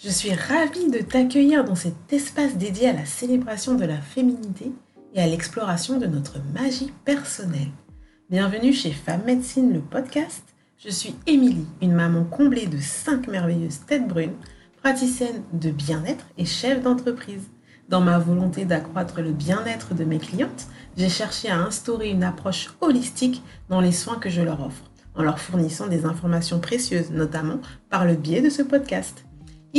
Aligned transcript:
Je 0.00 0.10
suis 0.10 0.32
ravie 0.32 0.92
de 0.92 1.00
t'accueillir 1.00 1.64
dans 1.64 1.74
cet 1.74 2.12
espace 2.12 2.56
dédié 2.56 2.90
à 2.90 2.92
la 2.92 3.04
célébration 3.04 3.74
de 3.74 3.84
la 3.84 4.00
féminité 4.00 4.70
et 5.12 5.20
à 5.20 5.26
l'exploration 5.26 5.98
de 5.98 6.06
notre 6.06 6.36
magie 6.54 6.92
personnelle. 7.04 7.72
Bienvenue 8.30 8.72
chez 8.72 8.92
Femme 8.92 9.24
Médecine, 9.26 9.72
le 9.72 9.80
podcast. 9.80 10.44
Je 10.76 10.88
suis 10.88 11.16
Émilie, 11.26 11.66
une 11.82 11.94
maman 11.94 12.22
comblée 12.22 12.68
de 12.68 12.78
5 12.78 13.26
merveilleuses 13.26 13.80
têtes 13.88 14.06
brunes, 14.06 14.36
praticienne 14.84 15.42
de 15.52 15.70
bien-être 15.72 16.26
et 16.38 16.44
chef 16.44 16.80
d'entreprise. 16.80 17.50
Dans 17.88 18.00
ma 18.00 18.20
volonté 18.20 18.66
d'accroître 18.66 19.20
le 19.20 19.32
bien-être 19.32 19.96
de 19.96 20.04
mes 20.04 20.18
clientes, 20.18 20.68
j'ai 20.96 21.08
cherché 21.08 21.48
à 21.48 21.58
instaurer 21.58 22.10
une 22.10 22.22
approche 22.22 22.72
holistique 22.80 23.42
dans 23.68 23.80
les 23.80 23.90
soins 23.90 24.20
que 24.20 24.30
je 24.30 24.42
leur 24.42 24.64
offre, 24.64 24.92
en 25.16 25.24
leur 25.24 25.40
fournissant 25.40 25.88
des 25.88 26.04
informations 26.04 26.60
précieuses, 26.60 27.10
notamment 27.10 27.58
par 27.90 28.04
le 28.04 28.14
biais 28.14 28.42
de 28.42 28.50
ce 28.50 28.62
podcast. 28.62 29.24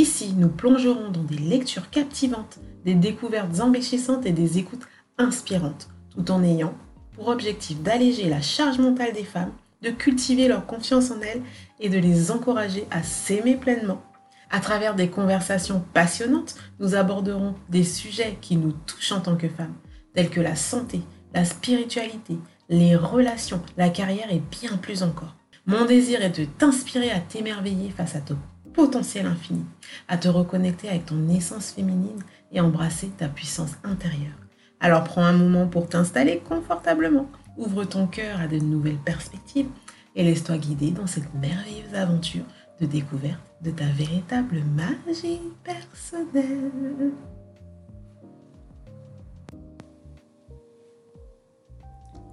Ici, 0.00 0.32
nous 0.34 0.48
plongerons 0.48 1.10
dans 1.10 1.22
des 1.24 1.36
lectures 1.36 1.90
captivantes, 1.90 2.58
des 2.86 2.94
découvertes 2.94 3.60
enrichissantes 3.60 4.24
et 4.24 4.32
des 4.32 4.56
écoutes 4.56 4.88
inspirantes, 5.18 5.90
tout 6.14 6.30
en 6.30 6.42
ayant 6.42 6.72
pour 7.12 7.28
objectif 7.28 7.82
d'alléger 7.82 8.30
la 8.30 8.40
charge 8.40 8.78
mentale 8.78 9.12
des 9.12 9.24
femmes, 9.24 9.52
de 9.82 9.90
cultiver 9.90 10.48
leur 10.48 10.64
confiance 10.64 11.10
en 11.10 11.20
elles 11.20 11.42
et 11.80 11.90
de 11.90 11.98
les 11.98 12.30
encourager 12.30 12.86
à 12.90 13.02
s'aimer 13.02 13.56
pleinement. 13.56 14.00
À 14.48 14.60
travers 14.60 14.94
des 14.94 15.10
conversations 15.10 15.84
passionnantes, 15.92 16.54
nous 16.78 16.94
aborderons 16.94 17.54
des 17.68 17.84
sujets 17.84 18.38
qui 18.40 18.56
nous 18.56 18.72
touchent 18.72 19.12
en 19.12 19.20
tant 19.20 19.36
que 19.36 19.50
femmes, 19.50 19.76
tels 20.14 20.30
que 20.30 20.40
la 20.40 20.56
santé, 20.56 21.02
la 21.34 21.44
spiritualité, 21.44 22.38
les 22.70 22.96
relations, 22.96 23.60
la 23.76 23.90
carrière 23.90 24.32
et 24.32 24.40
bien 24.50 24.78
plus 24.78 25.02
encore. 25.02 25.36
Mon 25.66 25.84
désir 25.84 26.22
est 26.22 26.40
de 26.40 26.46
t'inspirer 26.46 27.10
à 27.10 27.20
t'émerveiller 27.20 27.90
face 27.90 28.16
à 28.16 28.20
ton 28.22 28.38
potentiel 28.72 29.26
infini, 29.26 29.64
à 30.08 30.16
te 30.16 30.28
reconnecter 30.28 30.88
avec 30.88 31.06
ton 31.06 31.28
essence 31.28 31.70
féminine 31.72 32.22
et 32.52 32.60
embrasser 32.60 33.08
ta 33.08 33.28
puissance 33.28 33.72
intérieure. 33.84 34.38
Alors 34.80 35.04
prends 35.04 35.24
un 35.24 35.36
moment 35.36 35.66
pour 35.66 35.88
t'installer 35.88 36.38
confortablement, 36.38 37.28
ouvre 37.56 37.84
ton 37.84 38.06
cœur 38.06 38.40
à 38.40 38.46
de 38.46 38.58
nouvelles 38.58 38.96
perspectives 38.96 39.68
et 40.16 40.24
laisse-toi 40.24 40.58
guider 40.58 40.90
dans 40.90 41.06
cette 41.06 41.32
merveilleuse 41.34 41.94
aventure 41.94 42.44
de 42.80 42.86
découverte 42.86 43.40
de 43.62 43.70
ta 43.70 43.84
véritable 43.86 44.62
magie 44.74 45.40
personnelle. 45.62 47.12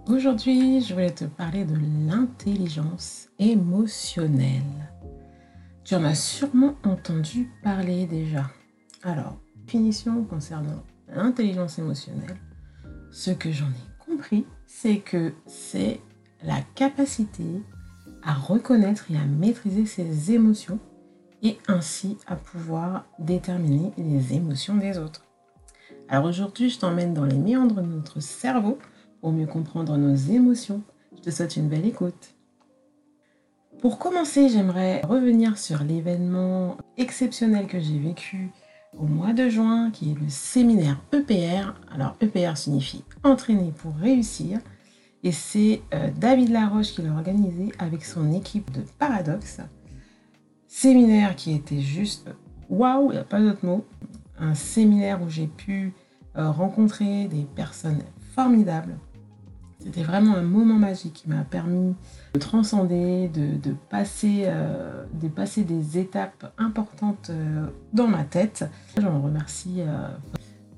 Aujourd'hui, 0.07 0.81
je 0.81 0.93
voulais 0.93 1.11
te 1.11 1.25
parler 1.25 1.65
de 1.65 1.75
l'intelligence 2.07 3.27
émotionnelle. 3.39 4.63
Tu 5.87 5.95
en 5.95 6.03
as 6.03 6.15
sûrement 6.15 6.75
entendu 6.83 7.49
parler 7.63 8.07
déjà. 8.07 8.51
Alors, 9.03 9.37
définition 9.55 10.25
concernant 10.25 10.83
l'intelligence 11.07 11.79
émotionnelle, 11.79 12.35
ce 13.09 13.31
que 13.31 13.53
j'en 13.53 13.69
ai 13.69 14.05
compris, 14.05 14.45
c'est 14.65 14.97
que 14.97 15.31
c'est 15.45 16.01
la 16.43 16.59
capacité 16.75 17.45
à 18.21 18.33
reconnaître 18.33 19.09
et 19.11 19.15
à 19.15 19.23
maîtriser 19.23 19.85
ses 19.85 20.33
émotions 20.33 20.77
et 21.41 21.57
ainsi 21.69 22.17
à 22.27 22.35
pouvoir 22.35 23.05
déterminer 23.17 23.93
les 23.97 24.33
émotions 24.33 24.75
des 24.75 24.97
autres. 24.97 25.23
Alors 26.09 26.25
aujourd'hui, 26.25 26.69
je 26.69 26.79
t'emmène 26.79 27.13
dans 27.13 27.23
les 27.23 27.37
méandres 27.37 27.81
de 27.81 27.87
notre 27.87 28.19
cerveau 28.19 28.77
pour 29.21 29.31
mieux 29.31 29.47
comprendre 29.47 29.95
nos 29.95 30.15
émotions. 30.15 30.81
Je 31.15 31.21
te 31.21 31.29
souhaite 31.29 31.55
une 31.55 31.69
belle 31.69 31.85
écoute. 31.85 32.36
Pour 33.81 33.99
commencer, 33.99 34.49
j'aimerais 34.49 35.01
revenir 35.01 35.57
sur 35.59 35.83
l'événement 35.83 36.77
exceptionnel 36.97 37.67
que 37.67 37.79
j'ai 37.79 37.99
vécu 37.99 38.49
au 38.97 39.05
mois 39.05 39.33
de 39.33 39.49
juin, 39.49 39.91
qui 39.91 40.11
est 40.11 40.19
le 40.19 40.29
séminaire 40.29 40.99
EPR. 41.13 41.75
Alors 41.93 42.15
EPR 42.19 42.57
signifie 42.57 43.03
entraîner 43.23 43.71
pour 43.77 43.95
réussir. 43.95 44.59
Et 45.23 45.31
c'est 45.31 45.81
euh, 45.93 46.09
David 46.17 46.49
Laroche 46.49 46.93
qui 46.93 47.03
l'a 47.03 47.11
organisé 47.11 47.71
avec 47.77 48.03
son 48.03 48.31
équipe 48.31 48.71
de 48.71 48.81
Paradoxe. 48.97 49.59
Séminaire 50.67 51.35
qui 51.35 51.53
était 51.53 51.81
juste 51.81 52.29
waouh, 52.69 53.11
il 53.11 53.15
n'y 53.15 53.19
a 53.19 53.23
pas 53.23 53.39
d'autre 53.39 53.63
mot. 53.63 53.85
Un 54.39 54.55
séminaire 54.55 55.21
où 55.21 55.29
j'ai 55.29 55.47
pu 55.47 55.93
euh, 56.35 56.49
rencontrer 56.49 57.27
des 57.27 57.45
personnes 57.55 58.01
formidables, 58.33 58.97
c'était 59.79 60.03
vraiment 60.03 60.35
un 60.35 60.41
moment 60.41 60.75
magique 60.75 61.13
qui 61.13 61.29
m'a 61.29 61.43
permis 61.43 61.93
de 62.33 62.39
transcender, 62.39 63.29
de, 63.29 63.73
passer, 63.89 64.43
euh, 64.45 65.03
passer 65.35 65.63
des 65.63 65.97
étapes 65.99 66.51
importantes 66.57 67.29
euh, 67.29 67.67
dans 67.93 68.07
ma 68.07 68.23
tête. 68.23 68.65
J'en 68.97 69.21
remercie 69.21 69.81
euh, 69.81 70.09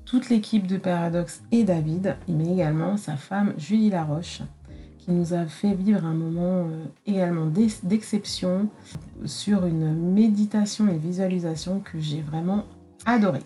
toute 0.04 0.28
l'équipe 0.28 0.66
de 0.66 0.76
Paradox 0.76 1.42
et 1.50 1.64
David, 1.64 2.16
mais 2.28 2.52
également 2.52 2.96
sa 2.96 3.16
femme 3.16 3.54
Julie 3.56 3.90
Laroche, 3.90 4.42
qui 4.98 5.12
nous 5.12 5.32
a 5.32 5.46
fait 5.46 5.72
vivre 5.72 6.04
un 6.04 6.14
moment 6.14 6.68
également 7.06 7.46
d'exception 7.46 8.68
sur 9.24 9.64
une 9.64 10.12
méditation 10.12 10.88
et 10.88 10.98
visualisation 10.98 11.80
que 11.80 11.98
j'ai 11.98 12.20
vraiment 12.20 12.64
adoré. 13.06 13.40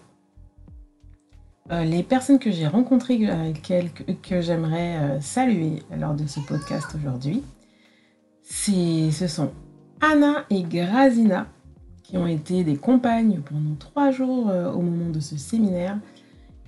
Euh, 1.73 1.83
les 1.83 2.03
personnes 2.03 2.39
que 2.39 2.51
j'ai 2.51 2.67
rencontrées 2.67 3.27
avec 3.27 3.71
elles, 3.71 3.91
que, 3.91 4.43
j'aimerais 4.43 4.99
euh, 4.99 5.21
saluer 5.23 5.83
lors 5.99 6.13
de 6.13 6.27
ce 6.27 6.39
podcast 6.41 6.95
aujourd'hui, 6.95 7.43
ce 8.43 9.27
sont 9.27 9.51
Anna 10.03 10.45
et 10.51 10.63
Grazina, 10.63 11.47
qui 12.03 12.19
ont 12.19 12.27
été 12.27 12.65
des 12.65 12.77
compagnes 12.77 13.41
pendant 13.41 13.77
trois 13.79 14.11
jours 14.11 14.51
euh, 14.51 14.71
au 14.73 14.83
moment 14.83 15.09
de 15.09 15.21
ce 15.21 15.39
séminaire, 15.39 15.99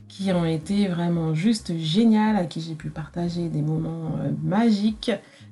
qui 0.08 0.32
ont 0.32 0.46
été 0.46 0.88
vraiment 0.88 1.34
juste 1.34 1.76
géniales, 1.76 2.36
à 2.36 2.46
qui 2.46 2.62
j'ai 2.62 2.74
pu 2.74 2.88
partager 2.88 3.50
des 3.50 3.60
moments 3.60 4.12
magiques. 4.42 5.10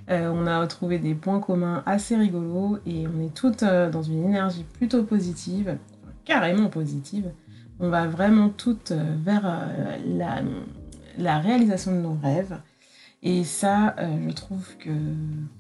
on 0.08 0.46
a 0.46 0.60
retrouvé 0.60 0.98
des 0.98 1.14
points 1.14 1.40
communs 1.40 1.82
assez 1.84 2.16
rigolos 2.16 2.78
et 2.86 3.04
on 3.06 3.20
est 3.20 3.34
toutes 3.34 3.64
dans 3.64 4.02
une 4.02 4.24
énergie 4.24 4.64
plutôt 4.78 5.02
positive, 5.02 5.76
carrément 6.24 6.68
positive 6.68 7.30
on 7.80 7.88
va 7.88 8.06
vraiment 8.06 8.48
toutes 8.48 8.92
euh, 8.92 9.16
vers 9.18 9.42
euh, 9.44 10.42
la, 11.18 11.38
réalisation 11.38 11.92
de 11.92 12.00
nos 12.00 12.16
rêves. 12.22 12.58
Et 13.22 13.44
ça, 13.44 13.94
euh, 13.98 14.28
je 14.28 14.34
trouve 14.34 14.76
que, 14.78 14.90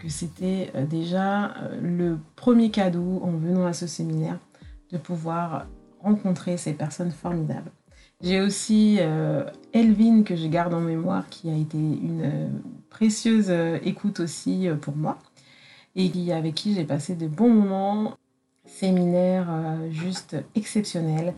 c'était 0.08 0.70
déjà 0.88 1.54
le 1.80 2.18
premier 2.36 2.70
cadeau 2.70 3.20
en 3.22 3.30
venant 3.30 3.64
à 3.64 3.72
ce 3.72 3.86
séminaire, 3.86 4.38
de 4.92 4.98
pouvoir 4.98 5.66
rencontrer 6.00 6.58
ces 6.58 6.74
personnes 6.74 7.10
formidables. 7.10 7.70
J'ai 8.20 8.40
aussi 8.42 8.98
Elvin 9.72 10.22
que 10.22 10.36
je 10.36 10.46
garde 10.46 10.74
en 10.74 10.80
mémoire, 10.80 11.26
qui 11.30 11.48
a 11.48 11.56
été 11.56 11.78
une 11.78 12.60
précieuse 12.90 13.50
écoute 13.82 14.20
aussi 14.20 14.68
pour 14.82 14.94
moi, 14.94 15.18
et 15.96 16.32
avec 16.32 16.54
qui 16.54 16.74
j'ai 16.74 16.84
passé 16.84 17.14
de 17.14 17.26
bons 17.26 17.52
moments, 17.52 18.14
séminaire 18.66 19.48
juste 19.90 20.36
exceptionnel. 20.54 21.34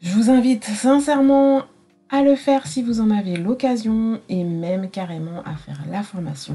Je 0.00 0.12
vous 0.12 0.30
invite 0.30 0.62
sincèrement 0.62 1.64
à 2.08 2.22
le 2.22 2.36
faire 2.36 2.68
si 2.68 2.84
vous 2.84 3.00
en 3.00 3.10
avez 3.10 3.36
l'occasion 3.36 4.20
et 4.28 4.44
même 4.44 4.90
carrément 4.90 5.42
à 5.42 5.56
faire 5.56 5.82
la 5.90 6.04
formation. 6.04 6.54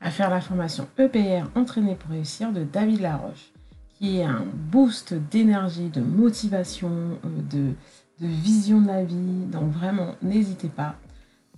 À 0.00 0.10
faire 0.10 0.30
la 0.30 0.40
formation 0.40 0.88
EPR 0.98 1.48
Entraîner 1.54 1.94
pour 1.94 2.10
réussir 2.10 2.52
de 2.52 2.64
David 2.64 3.00
Laroche, 3.00 3.52
qui 3.94 4.18
est 4.18 4.24
un 4.24 4.44
boost 4.52 5.14
d'énergie, 5.14 5.90
de 5.90 6.00
motivation, 6.00 6.90
euh, 7.24 7.72
de, 8.20 8.26
vision 8.26 8.80
de 8.80 8.88
la 8.88 9.04
vie. 9.04 9.46
Donc 9.52 9.70
vraiment, 9.70 10.16
n'hésitez 10.20 10.68
pas. 10.68 10.96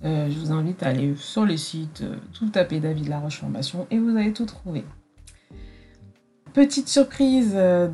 Euh, 0.05 0.29
je 0.31 0.39
vous 0.39 0.53
invite 0.53 0.83
à 0.83 0.89
aller 0.89 1.17
sur 1.17 1.47
les 1.47 1.57
sites, 1.57 2.03
euh, 2.03 2.17
tout 2.35 2.51
taper 2.51 2.81
David 2.81 3.09
Laroche 3.09 3.41
Formation 3.41 3.87
et 3.91 3.99
vous 3.99 4.15
allez 4.15 4.35
tout 4.35 4.45
trouver. 4.45 4.85
Petite 6.57 6.89
surprise 6.89 7.53
euh, 7.55 7.87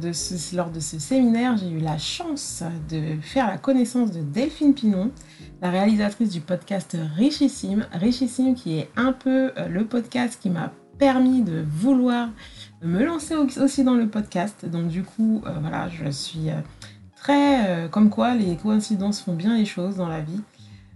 lors 0.55 0.71
de 0.71 0.79
ce 0.79 1.01
séminaire, 1.01 1.57
j'ai 1.57 1.69
eu 1.69 1.81
la 1.81 1.99
chance 1.99 2.63
de 2.89 3.21
faire 3.21 3.49
la 3.49 3.59
connaissance 3.59 4.13
de 4.13 4.21
Delphine 4.21 4.73
Pinon, 4.73 5.11
la 5.61 5.69
réalisatrice 5.69 6.31
du 6.31 6.41
podcast 6.41 6.97
Richissime. 7.17 7.89
Richissime 7.91 8.55
qui 8.55 8.79
est 8.79 8.89
un 8.95 9.13
peu 9.13 9.51
euh, 9.59 9.67
le 9.67 9.85
podcast 9.85 10.39
qui 10.41 10.49
m'a 10.49 10.71
permis 10.97 11.43
de 11.43 11.65
vouloir 11.69 12.29
me 12.83 13.05
lancer 13.05 13.35
aussi 13.35 13.83
dans 13.83 13.95
le 13.95 14.07
podcast. 14.07 14.65
Donc 14.65 14.87
du 14.87 15.03
coup, 15.03 15.43
euh, 15.45 15.55
voilà, 15.61 15.89
je 15.89 16.09
suis 16.09 16.51
très... 17.17 17.89
comme 17.91 18.11
quoi, 18.11 18.37
les 18.37 18.55
coïncidences 18.55 19.23
font 19.23 19.35
bien 19.35 19.59
les 19.59 19.65
choses 19.65 19.97
dans 19.97 20.09
la 20.09 20.21
vie. 20.21 20.41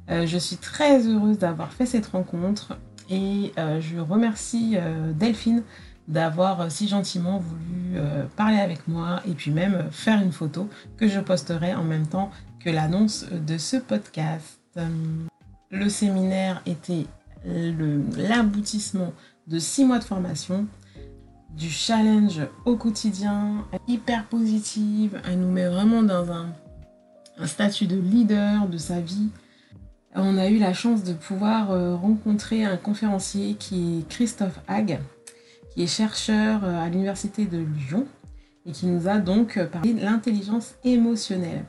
je 0.08 0.38
suis 0.38 0.56
très 0.56 1.04
heureuse 1.08 1.38
d'avoir 1.38 1.72
fait 1.72 1.86
cette 1.86 2.06
rencontre 2.06 2.78
et 3.10 3.52
je 3.56 3.98
remercie 3.98 4.76
Delphine 5.18 5.64
d'avoir 6.08 6.60
euh, 6.60 6.68
si 6.68 6.88
gentiment 6.88 7.38
voulu 7.38 7.96
euh, 7.96 8.24
parler 8.36 8.58
avec 8.58 8.86
moi 8.88 9.20
et 9.26 9.32
puis 9.32 9.50
même 9.50 9.74
euh, 9.74 9.90
faire 9.90 10.22
une 10.22 10.32
photo 10.32 10.68
que 10.96 11.08
je 11.08 11.20
posterai 11.20 11.74
en 11.74 11.84
même 11.84 12.06
temps 12.06 12.30
que 12.60 12.70
l'annonce 12.70 13.26
de 13.30 13.58
ce 13.58 13.76
podcast. 13.76 14.60
Le 15.70 15.88
séminaire 15.88 16.60
était 16.66 17.06
l'aboutissement 17.44 19.12
de 19.46 19.58
six 19.58 19.84
mois 19.84 19.98
de 19.98 20.04
formation, 20.04 20.66
du 21.56 21.70
challenge 21.70 22.42
au 22.66 22.76
quotidien, 22.76 23.64
hyper 23.88 24.26
positive, 24.26 25.18
elle 25.24 25.40
nous 25.40 25.50
met 25.50 25.66
vraiment 25.66 26.02
dans 26.02 26.30
un, 26.30 26.48
un 27.38 27.46
statut 27.46 27.86
de 27.86 27.96
leader 27.96 28.66
de 28.68 28.76
sa 28.76 29.00
vie. 29.00 29.30
On 30.14 30.36
a 30.36 30.48
eu 30.48 30.58
la 30.58 30.74
chance 30.74 31.04
de 31.04 31.14
pouvoir 31.14 31.68
rencontrer 31.98 32.64
un 32.64 32.76
conférencier 32.76 33.54
qui 33.54 34.00
est 34.00 34.08
Christophe 34.08 34.60
Hague, 34.68 34.98
qui 35.76 35.82
est 35.82 35.86
chercheur 35.86 36.64
euh, 36.64 36.82
à 36.82 36.88
l'université 36.88 37.44
de 37.44 37.58
Lyon 37.58 38.06
et 38.64 38.72
qui 38.72 38.86
nous 38.86 39.06
a 39.06 39.18
donc 39.18 39.56
euh, 39.56 39.66
parlé 39.66 39.94
de 39.94 40.00
l'intelligence 40.00 40.74
émotionnelle. 40.82 41.64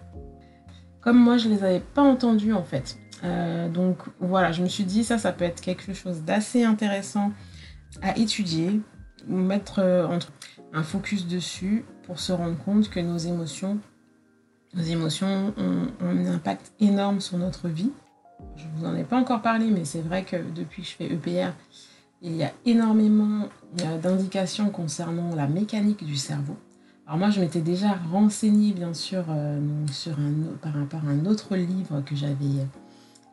Comme 1.02 1.18
moi, 1.18 1.38
je 1.38 1.50
ne 1.50 1.56
les 1.56 1.64
avais 1.64 1.80
pas 1.80 2.02
entendus 2.02 2.54
en 2.54 2.64
fait. 2.64 2.98
donc 3.74 3.98
voilà, 4.20 4.52
je 4.52 4.64
me 4.64 4.68
suis 4.68 4.84
dit 4.84 5.04
ça, 5.04 5.18
ça 5.18 5.32
peut 5.32 5.46
être 5.46 5.62
quelque 5.62 5.94
chose 5.94 6.24
d'assez 6.24 6.64
intéressant 6.64 7.32
à 8.02 8.18
étudier, 8.18 8.82
mettre 9.28 9.80
un 10.74 10.84
focus 10.84 11.28
dessus 11.28 11.86
pour 12.04 12.20
se 12.20 12.34
rendre 12.34 12.58
compte 12.58 12.90
que 12.90 13.00
nos 13.00 13.18
émotions, 13.18 13.78
nos 14.74 14.84
émotions 14.84 15.54
ont 15.58 15.88
un 16.02 16.26
impact 16.26 16.74
énorme 16.80 17.22
sur 17.22 17.38
notre 17.38 17.70
vie 17.70 17.92
je 18.56 18.66
ne 18.66 18.70
vous 18.76 18.86
en 18.86 18.96
ai 18.96 19.04
pas 19.04 19.18
encore 19.18 19.42
parlé, 19.42 19.68
mais 19.68 19.86
c'est 19.86 20.02
vrai 20.02 20.24
que 20.24 20.38
depuis 20.38 20.82
que 20.82 20.88
je 20.88 20.96
fais 20.96 21.06
EPR, 21.06 21.54
il 22.22 22.36
y 22.36 22.44
a 22.44 22.52
énormément 22.66 23.48
d'indications 23.74 24.70
concernant 24.70 25.36
la 25.36 25.48
mécanique 25.48 26.06
du 26.06 26.16
cerveau. 26.16 26.58
Alors 27.06 27.20
moi, 27.20 27.30
je 27.30 27.40
m'étais 27.40 27.62
déjà 27.62 27.94
renseignée, 28.12 28.74
bien 28.74 28.94
sûr, 28.94 29.24
euh, 29.30 29.60
sur 29.92 30.14
un, 30.20 30.58
par 30.62 30.74
rapport 30.74 31.02
à 31.08 31.12
un 31.12 31.26
autre 31.26 31.56
livre 31.56 32.02
que 32.06 32.16
j'avais 32.16 32.66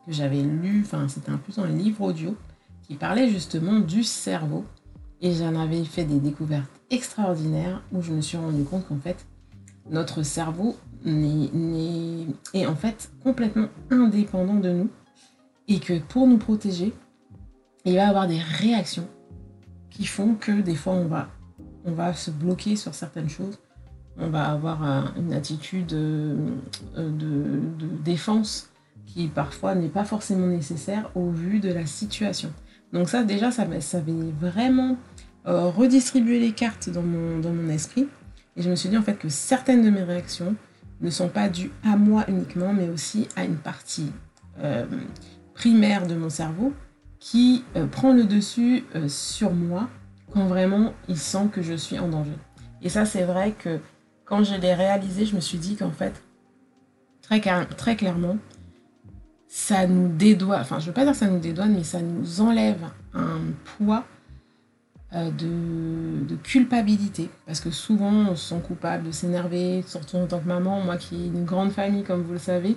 que 0.06 0.12
j'avais 0.12 0.42
lu, 0.42 0.82
enfin 0.84 1.08
c'était 1.08 1.30
un 1.30 1.38
peu 1.38 1.52
un 1.60 1.66
livre 1.66 2.02
audio, 2.02 2.36
qui 2.82 2.94
parlait 2.94 3.30
justement 3.30 3.80
du 3.80 4.04
cerveau. 4.04 4.64
Et 5.20 5.32
j'en 5.32 5.54
avais 5.58 5.84
fait 5.84 6.04
des 6.04 6.18
découvertes 6.18 6.68
extraordinaires 6.90 7.82
où 7.92 8.02
je 8.02 8.12
me 8.12 8.20
suis 8.20 8.36
rendu 8.36 8.62
compte 8.64 8.86
qu'en 8.86 8.98
fait, 8.98 9.24
notre 9.90 10.22
cerveau 10.22 10.76
est 11.06 12.66
en 12.66 12.76
fait 12.76 13.10
complètement 13.22 13.68
indépendant 13.90 14.54
de 14.54 14.70
nous 14.70 14.90
et 15.68 15.80
que 15.80 15.98
pour 15.98 16.26
nous 16.26 16.36
protéger, 16.36 16.92
il 17.86 17.96
va 17.96 18.08
avoir 18.08 18.26
des 18.26 18.38
réactions 18.38 19.08
qui 19.94 20.06
font 20.06 20.34
que 20.34 20.60
des 20.60 20.74
fois 20.74 20.94
on 20.94 21.06
va, 21.06 21.28
on 21.84 21.92
va 21.92 22.12
se 22.14 22.30
bloquer 22.30 22.76
sur 22.76 22.94
certaines 22.94 23.28
choses, 23.28 23.58
on 24.18 24.28
va 24.28 24.50
avoir 24.50 25.14
une 25.16 25.32
attitude 25.32 25.92
euh, 25.92 26.36
de, 26.96 27.60
défense 28.04 28.70
qui 29.06 29.28
parfois 29.28 29.74
n'est 29.74 29.88
pas 29.88 30.04
forcément 30.04 30.46
nécessaire 30.46 31.10
au 31.14 31.30
vu 31.30 31.60
de 31.60 31.72
la 31.72 31.86
situation. 31.86 32.52
Donc 32.92 33.08
ça 33.08 33.24
déjà, 33.24 33.50
ça, 33.50 33.66
ça 33.80 33.98
avait 33.98 34.12
vraiment 34.40 34.96
euh, 35.46 35.66
redistribué 35.66 36.38
les 36.38 36.52
cartes 36.52 36.90
dans 36.90 37.02
mon, 37.02 37.38
dans 37.38 37.52
mon 37.52 37.68
esprit. 37.68 38.06
Et 38.56 38.62
je 38.62 38.70
me 38.70 38.76
suis 38.76 38.88
dit 38.88 38.96
en 38.96 39.02
fait 39.02 39.18
que 39.18 39.28
certaines 39.28 39.82
de 39.82 39.90
mes 39.90 40.02
réactions 40.02 40.54
ne 41.00 41.10
sont 41.10 41.28
pas 41.28 41.48
dues 41.48 41.70
à 41.84 41.96
moi 41.96 42.24
uniquement, 42.28 42.72
mais 42.72 42.88
aussi 42.88 43.28
à 43.36 43.44
une 43.44 43.56
partie 43.56 44.10
euh, 44.60 44.86
primaire 45.54 46.06
de 46.06 46.14
mon 46.14 46.30
cerveau 46.30 46.72
qui 47.24 47.64
euh, 47.74 47.86
prend 47.86 48.12
le 48.12 48.24
dessus 48.24 48.84
euh, 48.94 49.08
sur 49.08 49.54
moi 49.54 49.88
quand 50.34 50.44
vraiment 50.44 50.92
il 51.08 51.16
sent 51.16 51.48
que 51.50 51.62
je 51.62 51.72
suis 51.72 51.98
en 51.98 52.08
danger. 52.08 52.36
Et 52.82 52.90
ça, 52.90 53.06
c'est 53.06 53.22
vrai 53.22 53.52
que 53.52 53.80
quand 54.26 54.44
je 54.44 54.54
l'ai 54.54 54.74
réalisé, 54.74 55.24
je 55.24 55.34
me 55.34 55.40
suis 55.40 55.56
dit 55.56 55.74
qu'en 55.74 55.90
fait, 55.90 56.22
très, 57.22 57.40
très 57.78 57.96
clairement, 57.96 58.36
ça 59.48 59.86
nous 59.86 60.08
dédouane, 60.08 60.60
enfin 60.60 60.80
je 60.80 60.86
veux 60.86 60.92
pas 60.92 61.04
dire 61.04 61.14
ça 61.14 61.26
nous 61.26 61.38
dédouane, 61.38 61.72
mais 61.72 61.82
ça 61.82 62.02
nous 62.02 62.42
enlève 62.42 62.82
un 63.14 63.40
poids 63.78 64.04
euh, 65.14 65.30
de, 65.30 66.26
de, 66.26 66.36
culpabilité. 66.36 67.30
Parce 67.46 67.60
que 67.60 67.70
souvent 67.70 68.12
on 68.12 68.36
se 68.36 68.50
sent 68.50 68.60
coupable 68.66 69.06
de 69.06 69.12
s'énerver, 69.12 69.82
surtout 69.86 70.18
en 70.18 70.26
tant 70.26 70.40
que 70.40 70.48
maman, 70.48 70.82
moi 70.82 70.98
qui 70.98 71.14
ai 71.14 71.26
une 71.28 71.46
grande 71.46 71.72
famille 71.72 72.04
comme 72.04 72.20
vous 72.20 72.34
le 72.34 72.38
savez. 72.38 72.76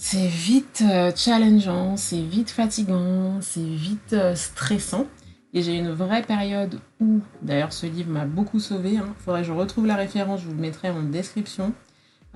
C'est 0.00 0.28
vite 0.28 0.84
euh, 0.88 1.10
challengeant, 1.14 1.96
c'est 1.96 2.20
vite 2.20 2.50
fatigant, 2.50 3.40
c'est 3.40 3.60
vite 3.60 4.12
euh, 4.12 4.36
stressant. 4.36 5.08
Et 5.52 5.60
j'ai 5.60 5.76
une 5.76 5.90
vraie 5.90 6.22
période 6.22 6.78
où, 7.00 7.20
d'ailleurs 7.42 7.72
ce 7.72 7.86
livre 7.86 8.10
m'a 8.12 8.24
beaucoup 8.24 8.60
sauvé, 8.60 8.92
il 8.92 8.98
hein. 8.98 9.12
faudrait 9.18 9.40
que 9.40 9.48
je 9.48 9.52
retrouve 9.52 9.86
la 9.86 9.96
référence, 9.96 10.42
je 10.42 10.46
vous 10.46 10.54
le 10.54 10.60
mettrai 10.60 10.90
en 10.90 11.02
description 11.02 11.72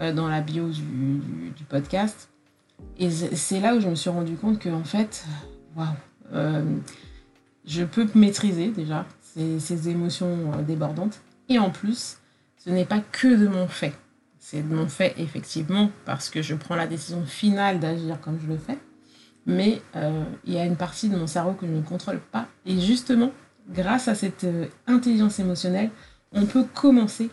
euh, 0.00 0.12
dans 0.12 0.26
la 0.26 0.40
bio 0.40 0.70
du, 0.70 1.64
podcast. 1.68 2.30
Et 2.98 3.10
c'est 3.10 3.60
là 3.60 3.76
où 3.76 3.80
je 3.80 3.88
me 3.88 3.94
suis 3.94 4.10
rendu 4.10 4.34
compte 4.34 4.58
que 4.58 4.68
en 4.68 4.84
fait, 4.84 5.24
waouh, 5.76 6.66
je 7.64 7.84
peux 7.84 8.08
maîtriser 8.16 8.72
déjà 8.72 9.06
ces, 9.20 9.60
ces 9.60 9.88
émotions 9.88 10.50
débordantes. 10.66 11.20
Et 11.48 11.60
en 11.60 11.70
plus, 11.70 12.18
ce 12.58 12.70
n'est 12.70 12.84
pas 12.84 13.00
que 13.12 13.28
de 13.28 13.46
mon 13.46 13.68
fait. 13.68 13.94
C'est 14.44 14.64
mon 14.64 14.88
fait, 14.88 15.14
effectivement, 15.18 15.92
parce 16.04 16.28
que 16.28 16.42
je 16.42 16.56
prends 16.56 16.74
la 16.74 16.88
décision 16.88 17.24
finale 17.24 17.78
d'agir 17.78 18.20
comme 18.20 18.40
je 18.40 18.48
le 18.48 18.58
fais. 18.58 18.76
Mais 19.46 19.80
euh, 19.94 20.24
il 20.44 20.54
y 20.54 20.58
a 20.58 20.64
une 20.64 20.74
partie 20.74 21.08
de 21.08 21.16
mon 21.16 21.28
cerveau 21.28 21.52
que 21.52 21.64
je 21.64 21.70
ne 21.70 21.80
contrôle 21.80 22.18
pas. 22.18 22.48
Et 22.66 22.80
justement, 22.80 23.30
grâce 23.70 24.08
à 24.08 24.16
cette 24.16 24.42
euh, 24.42 24.66
intelligence 24.88 25.38
émotionnelle, 25.38 25.90
on 26.32 26.44
peut 26.44 26.64
commencer 26.74 27.30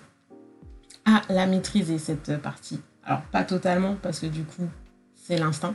à 1.03 1.23
la 1.29 1.47
maîtriser, 1.47 1.97
cette 1.97 2.39
partie. 2.43 2.79
Alors, 3.03 3.23
pas 3.23 3.43
totalement, 3.43 3.97
parce 3.99 4.19
que 4.19 4.27
du 4.27 4.43
coup, 4.43 4.69
c'est 5.15 5.39
l'instinct. 5.39 5.73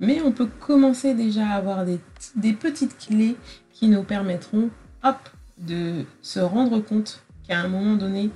Mais 0.00 0.22
on 0.22 0.32
peut 0.32 0.48
commencer 0.58 1.12
déjà 1.12 1.48
à 1.48 1.56
avoir 1.56 1.84
des, 1.84 2.00
des 2.34 2.54
petites 2.54 2.96
clés 2.96 3.36
qui 3.74 3.88
nous 3.88 4.04
permettront, 4.04 4.70
hop, 5.04 5.18
de 5.58 6.06
se 6.22 6.40
rendre 6.40 6.80
compte 6.80 7.22
qu'à 7.46 7.60
un 7.60 7.68
moment 7.68 7.96
donné, 7.96 8.30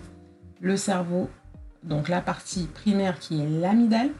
le 0.60 0.76
cerveau 0.76 1.30
donc 1.86 2.08
la 2.08 2.20
partie 2.20 2.66
primaire 2.66 3.18
qui 3.18 3.40
est 3.40 3.48
l'amygdale, 3.48 4.10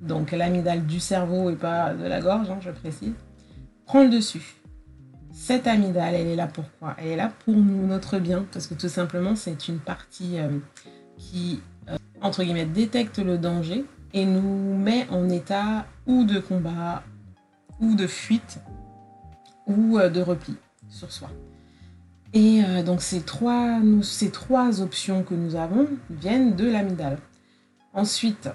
donc 0.00 0.32
l'amygdale 0.32 0.84
du 0.84 1.00
cerveau 1.00 1.50
et 1.50 1.56
pas 1.56 1.94
de 1.94 2.04
la 2.04 2.20
gorge, 2.20 2.50
hein, 2.50 2.58
je 2.60 2.70
précise, 2.70 3.14
prend 3.86 4.02
le 4.02 4.10
dessus. 4.10 4.56
Cette 5.32 5.66
amygdale, 5.66 6.14
elle 6.14 6.28
est 6.28 6.36
là 6.36 6.46
pourquoi? 6.46 6.94
Elle 6.98 7.08
est 7.08 7.16
là 7.16 7.32
pour 7.44 7.54
nous, 7.54 7.86
notre 7.86 8.18
bien, 8.18 8.44
parce 8.52 8.66
que 8.66 8.74
tout 8.74 8.88
simplement, 8.88 9.34
c'est 9.34 9.68
une 9.68 9.78
partie 9.78 10.38
euh, 10.38 10.58
qui, 11.16 11.60
euh, 11.88 11.96
entre 12.20 12.44
guillemets, 12.44 12.66
détecte 12.66 13.18
le 13.18 13.38
danger 13.38 13.84
et 14.12 14.26
nous 14.26 14.76
met 14.76 15.08
en 15.10 15.28
état 15.28 15.86
ou 16.06 16.24
de 16.24 16.38
combat, 16.38 17.02
ou 17.80 17.96
de 17.96 18.06
fuite, 18.06 18.60
ou 19.66 19.98
euh, 19.98 20.08
de 20.08 20.20
repli 20.20 20.56
sur 20.88 21.10
soi. 21.10 21.30
Et 22.34 22.64
euh, 22.64 22.82
donc 22.82 23.00
ces 23.00 23.22
trois, 23.22 23.78
ces 24.02 24.30
trois 24.30 24.82
options 24.82 25.22
que 25.22 25.34
nous 25.34 25.54
avons 25.54 25.88
viennent 26.10 26.56
de 26.56 26.68
l'amygdale. 26.68 27.18
Ensuite, 27.92 28.50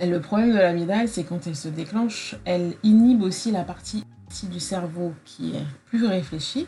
le 0.00 0.20
problème 0.20 0.52
de 0.52 0.58
l'amygdale, 0.58 1.08
c'est 1.08 1.24
quand 1.24 1.46
elle 1.48 1.56
se 1.56 1.68
déclenche, 1.68 2.36
elle 2.44 2.74
inhibe 2.84 3.22
aussi 3.22 3.50
la 3.50 3.64
partie 3.64 4.04
du 4.44 4.60
cerveau 4.60 5.12
qui 5.24 5.56
est 5.56 5.66
plus 5.86 6.06
réfléchie, 6.06 6.66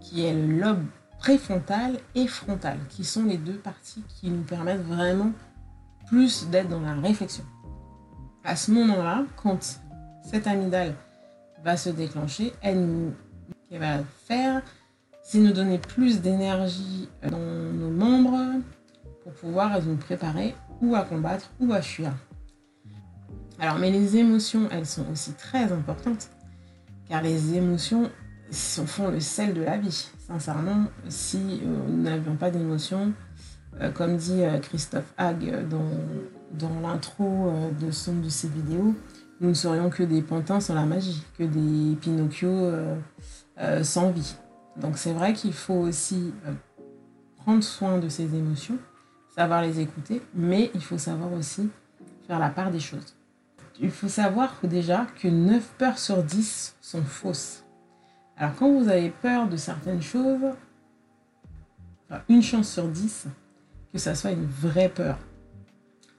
qui 0.00 0.26
est 0.26 0.34
le 0.34 0.58
lobe 0.58 0.84
préfrontal 1.18 1.98
et 2.16 2.26
frontal, 2.26 2.78
qui 2.88 3.04
sont 3.04 3.24
les 3.24 3.38
deux 3.38 3.56
parties 3.56 4.02
qui 4.08 4.28
nous 4.28 4.42
permettent 4.42 4.84
vraiment 4.84 5.30
plus 6.08 6.48
d'être 6.48 6.68
dans 6.68 6.80
la 6.80 6.94
réflexion. 6.94 7.44
À 8.44 8.56
ce 8.56 8.72
moment-là, 8.72 9.24
quand 9.36 9.80
cette 10.24 10.48
amygdale 10.48 10.94
va 11.64 11.76
se 11.76 11.90
déclencher, 11.90 12.52
elle, 12.60 13.12
elle 13.70 13.78
va 13.78 13.98
faire 14.26 14.62
c'est 15.22 15.38
nous 15.38 15.52
donner 15.52 15.78
plus 15.78 16.20
d'énergie 16.20 17.08
dans 17.22 17.38
nos 17.38 17.90
membres 17.90 18.60
pour 19.22 19.32
pouvoir 19.32 19.82
nous 19.82 19.96
préparer 19.96 20.54
ou 20.80 20.94
à 20.94 21.02
combattre 21.02 21.50
ou 21.60 21.72
à 21.72 21.80
fuir. 21.80 22.12
Alors, 23.58 23.78
mais 23.78 23.90
les 23.90 24.16
émotions, 24.16 24.68
elles 24.72 24.86
sont 24.86 25.04
aussi 25.12 25.32
très 25.34 25.70
importantes, 25.72 26.28
car 27.08 27.22
les 27.22 27.54
émotions 27.54 28.10
font 28.50 29.08
le 29.08 29.20
sel 29.20 29.54
de 29.54 29.62
la 29.62 29.78
vie. 29.78 30.10
Sincèrement, 30.18 30.86
si 31.08 31.38
euh, 31.38 31.88
nous 31.88 32.02
n'avions 32.02 32.36
pas 32.36 32.50
d'émotions, 32.50 33.12
euh, 33.80 33.90
comme 33.90 34.16
dit 34.16 34.42
euh, 34.42 34.58
Christophe 34.58 35.12
Hague 35.16 35.68
dans, 35.68 35.90
dans 36.58 36.80
l'intro 36.80 37.52
de 37.80 37.90
son 37.90 38.16
de 38.16 38.28
ses 38.28 38.48
vidéos, 38.48 38.94
nous 39.40 39.50
ne 39.50 39.54
serions 39.54 39.90
que 39.90 40.02
des 40.02 40.22
pantins 40.22 40.60
sans 40.60 40.74
la 40.74 40.84
magie, 40.84 41.24
que 41.38 41.44
des 41.44 41.96
Pinocchio 41.96 42.70
sans 43.82 44.10
vie. 44.10 44.36
Donc 44.76 44.98
c'est 44.98 45.12
vrai 45.12 45.32
qu'il 45.32 45.52
faut 45.52 45.74
aussi 45.74 46.32
euh, 46.46 46.52
prendre 47.36 47.62
soin 47.62 47.98
de 47.98 48.08
ses 48.08 48.34
émotions, 48.34 48.78
savoir 49.34 49.62
les 49.62 49.80
écouter, 49.80 50.22
mais 50.34 50.70
il 50.74 50.82
faut 50.82 50.98
savoir 50.98 51.32
aussi 51.32 51.70
faire 52.26 52.38
la 52.38 52.50
part 52.50 52.70
des 52.70 52.80
choses. 52.80 53.16
Il 53.80 53.90
faut 53.90 54.08
savoir 54.08 54.54
déjà 54.64 55.06
que 55.20 55.28
9 55.28 55.74
peurs 55.78 55.98
sur 55.98 56.22
10 56.22 56.76
sont 56.80 57.02
fausses. 57.02 57.64
Alors 58.36 58.54
quand 58.56 58.70
vous 58.70 58.88
avez 58.88 59.10
peur 59.10 59.48
de 59.48 59.56
certaines 59.56 60.02
choses, 60.02 60.40
une 62.28 62.42
chance 62.42 62.68
sur 62.68 62.88
10 62.88 63.26
que 63.92 63.98
ça 63.98 64.14
soit 64.14 64.30
une 64.30 64.46
vraie 64.46 64.88
peur. 64.88 65.18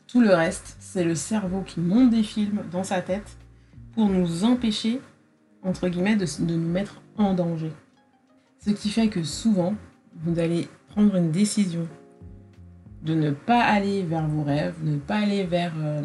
Tout 0.08 0.22
le 0.22 0.34
reste, 0.34 0.78
c'est 0.80 1.04
le 1.04 1.16
cerveau 1.16 1.62
qui 1.62 1.80
monte 1.80 2.12
des 2.12 2.22
films 2.22 2.64
dans 2.72 2.84
sa 2.84 3.02
tête 3.02 3.38
pour 3.94 4.10
nous 4.10 4.44
empêcher, 4.44 5.02
entre 5.64 5.88
guillemets, 5.88 6.16
de 6.16 6.28
nous 6.40 6.70
mettre 6.70 7.02
en 7.18 7.34
danger. 7.34 7.72
Ce 8.66 8.72
qui 8.72 8.88
fait 8.88 9.10
que 9.10 9.24
souvent, 9.24 9.76
vous 10.24 10.40
allez 10.40 10.70
prendre 10.88 11.16
une 11.16 11.32
décision 11.32 11.86
de 13.02 13.14
ne 13.14 13.32
pas 13.32 13.62
aller 13.62 14.04
vers 14.04 14.26
vos 14.26 14.42
rêves, 14.44 14.76
ne 14.84 14.98
pas 14.98 15.18
aller 15.18 15.44
vers 15.44 15.74
euh, 15.78 16.02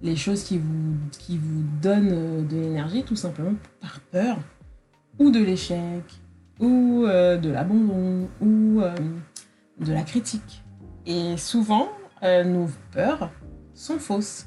les 0.00 0.14
choses 0.14 0.44
qui 0.44 0.58
vous, 0.58 0.94
qui 1.18 1.36
vous 1.36 1.64
donnent 1.82 2.12
euh, 2.12 2.42
de 2.42 2.54
l'énergie, 2.54 3.02
tout 3.02 3.16
simplement 3.16 3.54
par 3.80 3.98
peur, 4.12 4.38
ou 5.18 5.32
de 5.32 5.40
l'échec, 5.40 6.04
ou 6.60 7.06
euh, 7.06 7.36
de 7.38 7.50
l'abandon, 7.50 8.28
ou 8.40 8.82
de 9.80 9.92
la 9.92 10.02
critique. 10.02 10.62
Et 11.06 11.36
souvent, 11.36 11.88
nos 12.22 12.68
peurs 12.92 13.32
sont 13.74 13.98
fausses. 13.98 14.46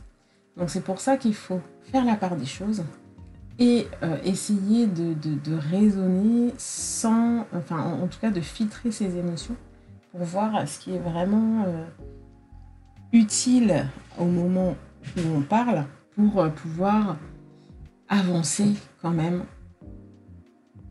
Donc 0.55 0.69
c'est 0.69 0.83
pour 0.83 1.01
ça 1.01 1.17
qu'il 1.17 1.33
faut 1.33 1.59
faire 1.81 2.05
la 2.05 2.15
part 2.15 2.37
des 2.37 2.45
choses 2.45 2.85
et 3.59 3.87
essayer 4.23 4.87
de, 4.87 5.13
de, 5.13 5.55
raisonner 5.55 6.53
sans, 6.57 7.45
enfin 7.55 7.79
en, 7.79 8.07
tout 8.07 8.19
cas 8.19 8.31
de 8.31 8.41
filtrer 8.41 8.91
ses 8.91 9.15
émotions 9.17 9.55
pour 10.13 10.23
voir 10.23 10.67
ce 10.67 10.79
qui 10.79 10.93
est 10.93 10.99
vraiment 10.99 11.65
euh, 11.65 11.85
utile 13.11 13.87
au 14.19 14.25
moment 14.25 14.75
où 15.17 15.21
on 15.35 15.41
parle 15.41 15.85
pour 16.15 16.39
euh, 16.39 16.49
pouvoir 16.49 17.17
avancer 18.09 18.73
quand 19.01 19.11
même 19.11 19.43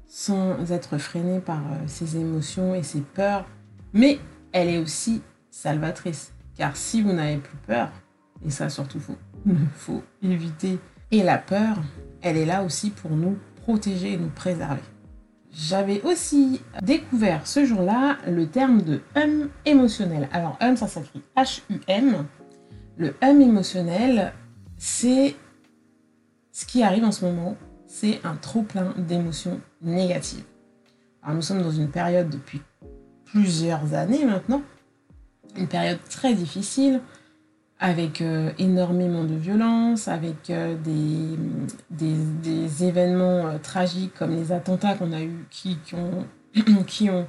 sans 0.09 0.73
être 0.73 0.99
freiné 0.99 1.41
par 1.41 1.61
euh, 1.61 1.87
ses 1.87 2.17
émotions 2.17 2.75
et 2.75 2.83
ses 2.83 3.01
peurs. 3.01 3.47
Mais 3.93 4.19
elle 4.53 4.69
est 4.69 4.79
aussi 4.79 5.23
salvatrice. 5.51 6.33
Car 6.57 6.77
si 6.77 7.01
vous 7.01 7.13
n'avez 7.13 7.39
plus 7.39 7.57
peur, 7.67 7.91
et 8.45 8.51
ça 8.51 8.69
surtout 8.69 9.01
il 9.47 9.57
faut 9.75 10.03
éviter, 10.21 10.79
et 11.13 11.23
la 11.23 11.39
peur, 11.39 11.79
elle 12.23 12.37
est 12.37 12.47
là 12.47 12.63
aussi 12.63 12.91
pour 12.91 13.11
nous 13.11 13.37
protéger 13.63 14.13
et 14.13 14.17
nous 14.17 14.31
préserver. 14.31 14.83
J'avais 15.53 16.01
aussi 16.03 16.63
découvert 16.81 17.47
ce 17.47 17.65
jour-là 17.67 18.17
le 18.27 18.47
terme 18.47 18.81
de 18.83 19.01
hum 19.17 19.51
émotionnel. 19.67 20.29
Alors 20.33 20.57
hum, 20.63 20.77
ça 20.77 20.89
s'écrit 20.89 21.23
H-U-M. 21.37 22.25
Le 22.97 23.15
hum 23.23 23.41
émotionnel, 23.41 24.33
c'est 24.79 25.37
ce 26.53 26.65
qui 26.65 26.83
arrive 26.83 27.05
en 27.05 27.13
ce 27.13 27.25
moment, 27.25 27.57
c'est 27.87 28.21
un 28.25 28.37
trop 28.37 28.63
plein 28.63 28.95
d'émotions 28.97 29.61
négatives. 29.83 30.45
Alors 31.23 31.37
nous 31.37 31.43
sommes 31.43 31.63
dans 31.63 31.71
une 31.71 31.91
période 31.91 32.31
depuis 32.31 32.63
plusieurs 33.25 33.95
années 33.95 34.25
maintenant, 34.25 34.63
une 35.57 35.69
période 35.69 35.99
très 36.09 36.35
difficile, 36.35 37.01
avec 37.83 38.21
euh, 38.21 38.53
énormément 38.61 39.25
de 39.25 39.35
violence, 39.35 40.07
avec 40.07 40.51
euh, 40.51 40.77
des, 40.77 41.37
des, 41.91 42.85
événements 42.85 43.49
euh, 43.49 43.59
tragiques 43.59 44.15
comme 44.15 44.31
les 44.37 44.53
attentats 44.53 44.95
qu'on 44.95 45.11
a 45.13 45.21
eus 45.21 45.45
qui, 45.51 45.77
qui 45.85 45.97
ont, 45.97 46.25
qui 46.87 47.11
ont 47.11 47.27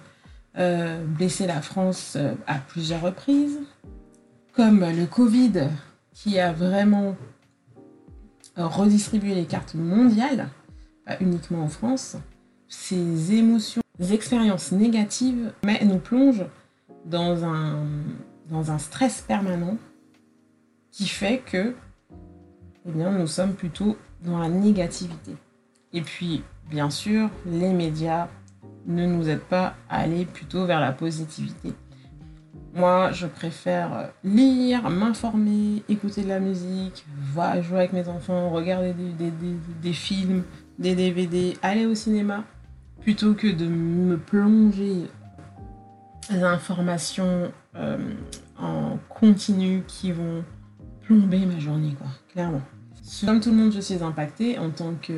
blessé 0.56 1.48
la 1.48 1.64
France 1.64 2.16
à 2.46 2.60
plusieurs 2.60 3.02
reprises, 3.02 3.58
comme 4.54 4.82
le 4.82 5.08
Covid 5.08 5.70
qui 6.14 6.38
a 6.38 6.54
vraiment 6.54 7.16
redistribué 8.56 9.34
les 9.34 9.46
cartes 9.46 9.74
mondiales, 9.74 10.50
pas 11.08 11.18
uniquement 11.22 11.64
en 11.64 11.70
France. 11.70 12.18
Ces 12.68 13.34
émotions, 13.34 13.82
ces 14.00 14.14
expériences 14.14 14.72
négatives 14.72 15.54
mais 15.66 15.84
nous 15.84 15.98
plongent 15.98 16.46
dans 17.04 17.44
un, 17.46 17.88
dans 18.48 18.70
un 18.70 18.78
stress 18.78 19.22
permanent 19.28 19.80
qui 20.94 21.08
fait 21.08 21.40
que 21.40 21.76
eh 22.86 22.92
bien, 22.92 23.12
nous 23.12 23.28
sommes 23.28 23.54
plutôt 23.54 23.98
dans 24.24 24.38
la 24.38 24.48
négativité. 24.48 25.36
Et 25.92 26.02
puis, 26.02 26.44
bien 26.70 26.90
sûr, 26.90 27.30
les 27.46 27.74
médias 27.74 28.28
ne 28.86 29.06
nous 29.06 29.28
aident 29.28 29.40
pas 29.40 29.74
à 29.90 30.02
aller 30.02 30.26
plutôt 30.26 30.66
vers 30.66 30.80
la 30.80 30.92
positivité. 30.92 31.74
Moi, 32.76 33.12
je 33.12 33.26
préfère 33.26 34.12
lire, 34.24 34.90
m'informer, 34.90 35.84
écouter 35.90 36.24
de 36.24 36.30
la 36.30 36.40
musique, 36.40 37.06
jouer 37.62 37.78
avec 37.78 37.94
mes 37.94 38.08
enfants, 38.08 38.50
regarder 38.50 38.94
des, 38.94 39.94
films, 39.94 40.44
des 40.78 40.96
DVD, 40.96 41.58
aller 41.62 41.86
au 41.86 41.96
cinéma, 41.96 42.44
plutôt 43.02 43.34
que 43.34 43.48
de 43.48 43.66
me 43.66 44.18
plonger 44.18 45.08
dans 46.30 46.58
euh, 47.76 47.98
en 48.60 48.98
continu 49.10 49.84
qui 49.88 50.12
vont 50.12 50.44
plomber 51.04 51.46
ma 51.46 51.60
journée, 51.60 51.96
quoi, 51.98 52.08
clairement. 52.32 52.62
Comme 53.26 53.40
tout 53.40 53.52
le 53.52 53.58
monde, 53.58 53.72
je 53.74 53.82
suis 53.82 54.02
impactée 54.02 54.58
en 54.58 54.70
tant 54.70 54.94
que, 54.96 55.14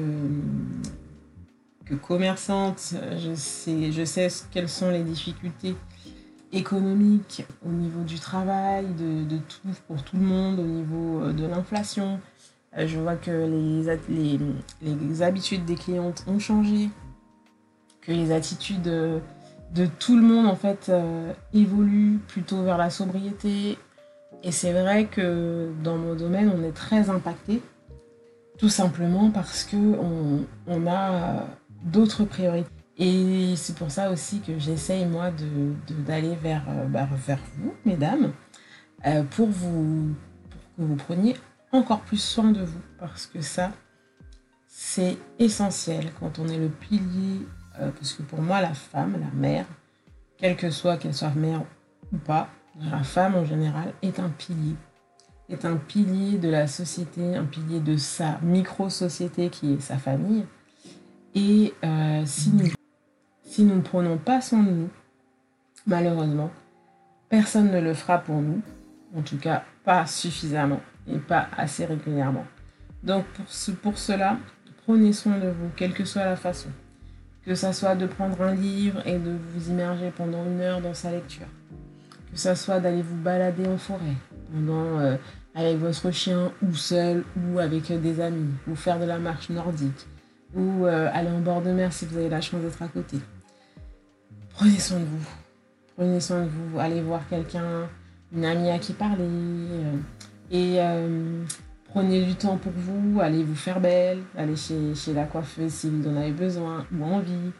que 1.85 1.95
commerçante. 1.95 2.95
Je 3.17 3.33
sais, 3.35 3.91
je 3.91 4.03
sais 4.03 4.27
quelles 4.51 4.69
sont 4.69 4.89
les 4.89 5.03
difficultés 5.03 5.75
économiques 6.51 7.45
au 7.65 7.69
niveau 7.69 8.01
du 8.03 8.19
travail, 8.19 8.87
de, 8.93 9.37
tout 9.37 9.69
pour 9.87 10.03
tout 10.03 10.17
le 10.17 10.23
monde, 10.23 10.59
au 10.59 10.63
niveau 10.63 11.21
euh, 11.21 11.33
de 11.33 11.45
l'inflation. 11.45 12.19
Euh, 12.77 12.87
je 12.87 12.97
vois 12.97 13.15
que 13.15 13.31
les, 13.31 13.83
les, 14.09 14.39
les, 14.81 15.21
habitudes 15.21 15.65
des 15.65 15.75
clientes 15.75 16.23
ont 16.27 16.39
changé, 16.39 16.89
que 18.01 18.11
les 18.11 18.31
attitudes 18.31 18.81
de 19.75 19.85
tout 19.99 20.15
le 20.15 20.21
monde 20.21 20.47
en 20.47 20.55
fait 20.55 20.87
euh, 20.89 21.33
évoluent 21.53 22.19
plutôt 22.27 22.63
vers 22.63 22.77
la 22.77 22.89
sobriété, 22.89 23.77
et 24.45 24.51
c'est 24.51 24.73
vrai 24.73 25.07
que 25.07 25.71
dans 25.83 25.97
mon 25.97 26.13
domaine, 26.13 26.53
on 26.55 26.63
est 26.63 26.71
très 26.71 27.09
impacté, 27.09 27.63
tout 28.59 28.69
simplement 28.69 29.31
parce 29.31 29.63
que 29.63 29.75
on, 29.75 30.87
a 30.87 31.47
d'autres 31.83 32.25
priorités. 32.25 32.69
Et 32.99 33.55
c'est 33.55 33.75
pour 33.75 33.89
ça 33.89 34.11
aussi 34.11 34.41
que 34.41 34.59
j'essaye, 34.59 35.07
moi, 35.07 35.31
d'aller 36.05 36.35
vers, 36.35 36.63
euh, 36.69 36.85
bah, 36.85 37.09
vers 37.25 37.39
vous, 37.57 37.73
mesdames, 37.85 38.33
euh, 39.07 39.23
pour, 39.23 39.47
vous, 39.47 40.13
pour 40.51 40.61
que 40.77 40.81
vous 40.83 40.95
preniez 40.95 41.35
encore 41.71 42.01
plus 42.01 42.21
soin 42.21 42.51
de 42.51 42.63
vous. 42.63 42.81
Parce 42.99 43.25
que 43.25 43.41
ça, 43.41 43.71
c'est 44.67 45.17
essentiel 45.39 46.11
quand 46.19 46.37
on 46.37 46.47
est 46.47 46.59
le 46.59 46.69
pilier. 46.69 47.47
Euh, 47.81 47.89
parce 47.89 48.13
que 48.13 48.21
pour 48.21 48.43
moi, 48.43 48.61
la 48.61 48.75
femme, 48.75 49.17
la 49.19 49.31
mère, 49.35 49.65
quelle 50.37 50.55
que 50.55 50.69
soit 50.69 50.97
qu'elle 50.97 51.15
soit 51.15 51.33
mère 51.33 51.63
ou 52.13 52.17
pas, 52.17 52.47
la 52.82 53.03
femme 53.03 53.36
en 53.36 53.46
général 53.46 53.94
est 54.01 54.20
un 54.20 54.29
pilier, 54.29 54.75
est 55.50 55.65
un 55.65 55.77
pilier 55.77 56.38
de 56.38 56.50
la 56.50 56.67
société, 56.67 57.36
un 57.36 57.46
pilier 57.46 57.79
de 57.79 57.96
sa 57.96 58.39
micro-société 58.41 59.50
qui 59.50 59.74
est 59.74 59.82
sa 59.82 59.98
famille. 59.98 60.46
Et 61.34 61.74
euh, 61.84 62.24
si, 62.25 62.51
nous, 62.51 63.75
ne 63.75 63.82
prenons 63.82 64.17
pas 64.17 64.41
soin 64.41 64.63
de 64.63 64.72
nous, 64.72 64.89
malheureusement, 65.86 66.51
personne 67.29 67.72
ne 67.72 67.79
le 67.79 67.94
fera 67.94 68.20
pour 68.20 68.41
nous, 68.41 68.62
en 69.15 69.22
tout 69.22 69.38
cas 69.38 69.63
pas 69.84 70.05
suffisamment 70.05 70.82
et 71.08 71.17
pas 71.17 71.48
assez 71.55 71.86
régulièrement. 71.86 72.46
Donc 73.03 73.25
pour 73.84 73.98
cela, 73.98 74.38
prenez 74.86 75.13
soin 75.13 75.38
de 75.38 75.48
vous, 75.48 75.70
quelle 75.75 75.94
que 75.94 76.05
soit 76.05 76.25
la 76.25 76.36
façon. 76.36 76.70
Que 77.46 77.53
ça 77.53 77.74
soit 77.74 77.96
de 77.96 78.08
prendre 78.08 78.41
un 78.41 78.55
livre 78.55 79.05
et 79.05 79.20
de 79.20 79.38
vous 79.53 79.70
immerger 79.70 80.12
pendant 80.15 80.44
une 80.44 80.62
heure 80.62 80.82
dans 80.82 80.96
sa 80.96 81.12
lecture 81.12 81.46
que 82.35 82.41
ce 82.41 82.53
soit 82.53 82.81
d'aller 82.81 83.01
vous 83.01 83.15
balader 83.15 83.65
en 83.65 83.77
forêt, 83.77 84.17
pendant, 84.51 84.99
euh, 84.99 85.15
avec 85.55 85.77
votre 85.77 86.11
chien 86.11 86.51
ou 86.61 86.75
seul 86.75 87.23
ou 87.37 87.59
avec 87.59 87.89
des 88.01 88.19
amis, 88.19 88.51
ou 88.67 88.75
faire 88.75 88.99
de 88.99 89.05
la 89.05 89.17
marche 89.17 89.49
nordique, 89.49 90.05
ou 90.53 90.85
euh, 90.85 91.09
aller 91.13 91.29
en 91.29 91.39
bord 91.39 91.61
de 91.61 91.71
mer 91.71 91.93
si 91.93 92.05
vous 92.05 92.17
avez 92.17 92.27
la 92.27 92.41
chance 92.41 92.59
d'être 92.61 92.81
à 92.81 92.89
côté. 92.89 93.19
Prenez 94.49 94.79
soin 94.79 94.99
de 94.99 95.05
vous. 95.05 95.25
Prenez 95.95 96.19
soin 96.19 96.43
de 96.43 96.49
vous. 96.49 96.77
Allez 96.77 97.01
voir 97.01 97.21
quelqu'un, 97.29 97.87
une 98.33 98.43
amie 98.43 98.69
à 98.69 98.79
qui 98.79 98.91
parler. 98.91 99.23
Euh, 99.23 99.95
et 100.51 100.79
prenez 101.89 102.25
du 102.25 102.35
temps 102.35 102.57
pour 102.57 102.73
vous. 102.75 103.21
Allez 103.21 103.45
vous 103.45 103.55
faire 103.55 103.79
belle. 103.79 104.19
Allez 104.37 104.57
chez, 104.57 104.93
chez 104.93 105.13
la 105.13 105.23
coiffeuse 105.23 105.71
si 105.71 105.89
vous 105.89 106.05
en 106.09 106.17
avez 106.17 106.31
besoin 106.31 106.85
ou 106.93 107.03
envie. 107.05 107.51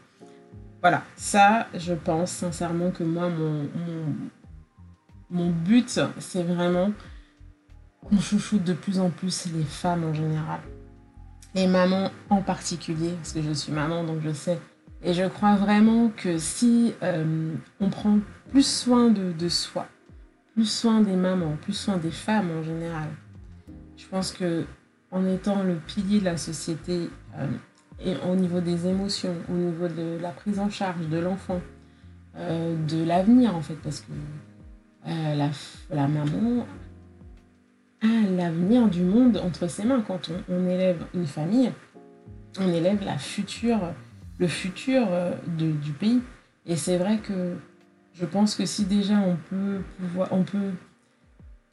Voilà, 0.82 1.02
ça, 1.16 1.66
je 1.74 1.94
pense 1.94 2.30
sincèrement 2.30 2.90
que 2.90 3.02
moi, 3.02 3.28
mon 3.30 3.66
but, 5.30 6.00
c'est 6.18 6.42
vraiment 6.42 6.92
qu'on 8.04 8.18
chouchoute 8.18 8.64
de 8.64 8.72
plus 8.72 9.00
en 9.00 9.10
plus 9.10 9.46
les 9.52 9.64
femmes 9.64 10.04
en 10.04 10.14
général. 10.14 10.60
Les 11.54 11.66
mamans 11.66 12.10
en 12.30 12.42
particulier, 12.42 13.10
parce 13.16 13.32
que 13.32 13.42
je 13.42 13.52
suis 13.52 13.72
maman, 13.72 14.04
donc 14.04 14.20
je 14.22 14.32
sais. 14.32 14.58
Et 15.02 15.12
je 15.12 15.24
crois 15.24 15.56
vraiment 15.56 16.10
que 16.16 16.38
si 16.38 16.94
euh, 17.02 17.54
on 17.80 17.90
prend 17.90 18.18
plus 18.50 18.66
soin 18.66 19.10
de, 19.10 19.48
soi, 19.48 19.86
plus 20.54 20.70
soin 20.70 21.00
des 21.00 21.16
mamans, 21.16 21.56
plus 21.60 21.74
soin 21.74 21.96
des 21.96 22.10
femmes 22.10 22.50
en 22.58 22.62
général, 22.62 23.08
je 23.96 24.06
pense 24.06 24.32
que 24.32 24.64
en 25.10 25.26
étant 25.26 25.62
le 25.62 25.76
pilier 25.76 26.20
de 26.20 26.24
la 26.24 26.36
société 26.36 27.08
euh, 27.38 27.46
et 28.04 28.14
au 28.28 28.34
niveau 28.34 28.60
des 28.60 28.86
émotions, 28.86 29.34
au 29.48 29.54
niveau 29.54 29.88
de 29.88 30.18
la 30.20 30.30
prise 30.30 30.58
en 30.58 30.68
charge 30.68 31.08
de 31.08 31.18
l'enfant, 31.18 31.60
euh, 32.36 32.76
de 32.86 33.02
l'avenir 33.04 33.54
en 33.56 33.62
fait, 33.62 33.76
parce 33.82 34.00
que 34.00 34.12
euh, 35.06 35.34
la, 35.34 35.50
la, 35.90 36.08
maman 36.08 36.66
a 38.02 38.06
l'avenir 38.30 38.88
du 38.88 39.02
monde 39.02 39.36
entre 39.36 39.68
ses 39.68 39.84
mains. 39.84 40.02
Quand 40.06 40.30
on, 40.48 40.68
élève 40.68 41.04
une 41.14 41.26
famille, 41.26 41.72
on 42.58 42.72
élève 42.72 43.04
la 43.04 43.18
future, 43.18 43.92
le 44.38 44.48
futur 44.48 45.06
euh, 45.10 45.32
du 45.46 45.92
pays. 45.92 46.22
Et 46.66 46.76
c'est 46.76 46.98
vrai 46.98 47.18
que 47.18 47.56
je 48.14 48.24
pense 48.24 48.54
que 48.54 48.66
si 48.66 48.84
déjà 48.84 49.18
on 49.18 49.36
peut, 49.48 49.82
pouvoir, 49.98 50.28
on 50.32 50.42
peut 50.42 50.72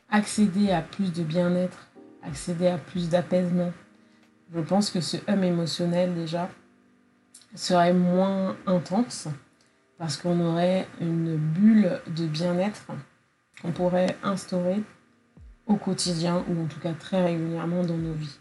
accéder 0.10 0.72
à 0.72 0.82
plus 0.82 1.12
de 1.12 1.24
bien-être, 1.24 1.88
accéder 2.22 2.68
à 2.68 2.78
plus 2.78 3.10
d'apaisement, 3.10 3.72
je 4.54 4.60
pense 4.60 4.92
que 4.92 5.02
ce 5.02 5.18
hum 5.28 5.44
émotionnel 5.44 6.14
déjà 6.14 6.50
serait 7.56 7.94
moins 7.94 8.56
intense 8.68 9.28
parce 9.98 10.18
qu'on 10.18 10.40
aurait 10.40 10.88
une 11.02 11.36
bulle 11.36 12.00
de 12.16 12.28
bien-être 12.28 12.86
qu'on 13.64 13.72
pourrait 13.72 14.16
instaurer 14.22 14.84
au 15.66 15.76
quotidien 15.76 16.44
ou 16.50 16.64
en 16.64 16.66
tout 16.68 16.80
cas 16.80 16.94
très 16.94 17.24
régulièrement 17.24 17.84
dans 17.84 17.98
nos 17.98 18.14
vies. 18.14 18.38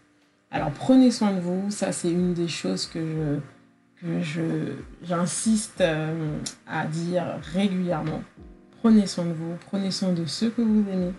Alors 0.51 0.71
prenez 0.73 1.11
soin 1.11 1.33
de 1.33 1.41
vous, 1.41 1.71
ça 1.71 1.93
c'est 1.93 2.11
une 2.11 2.35
des 2.35 2.49
choses 2.49 2.87
que 2.87 3.39
je, 4.03 4.75
j'insiste 5.03 5.81
euh, 5.81 6.39
à 6.67 6.87
dire 6.87 7.39
régulièrement. 7.55 8.23
Prenez 8.81 9.07
soin 9.07 9.25
de 9.25 9.33
vous, 9.33 9.55
prenez 9.67 9.91
soin 9.91 10.13
de 10.13 10.27
ceux 10.27 10.51
que 10.51 10.61
vous 10.61 10.85
aimez, 10.91 11.13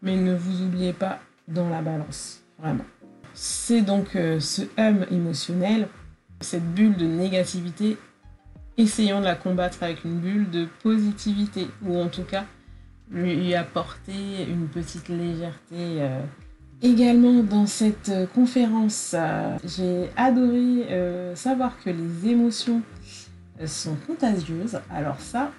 mais 0.00 0.16
ne 0.16 0.34
vous 0.34 0.62
oubliez 0.62 0.92
pas 0.92 1.18
dans 1.48 1.68
la 1.68 1.82
balance, 1.82 2.42
vraiment. 2.58 2.84
C'est 3.34 3.82
donc 3.82 4.14
euh, 4.14 4.38
ce 4.38 4.62
hum 4.78 5.04
émotionnel, 5.10 5.88
cette 6.40 6.72
bulle 6.72 6.96
de 6.96 7.06
négativité, 7.06 7.98
essayons 8.78 9.18
de 9.18 9.24
la 9.24 9.34
combattre 9.34 9.82
avec 9.82 10.04
une 10.04 10.20
bulle 10.20 10.50
de 10.50 10.68
positivité, 10.82 11.66
ou 11.82 11.98
en 11.98 12.06
tout 12.06 12.22
cas 12.22 12.44
lui 13.10 13.54
apporter 13.54 14.44
une 14.48 14.68
petite 14.68 15.08
légèreté. 15.08 15.72
Euh. 15.72 16.20
Également 16.82 17.42
dans 17.42 17.66
cette 17.66 18.12
conférence, 18.34 19.14
euh, 19.14 19.56
j'ai 19.64 20.10
adoré 20.16 20.86
euh, 20.90 21.34
savoir 21.34 21.78
que 21.82 21.90
les 21.90 22.28
émotions 22.28 22.82
sont 23.64 23.96
contagieuses. 24.06 24.78
Alors 24.90 25.20
ça, 25.20 25.52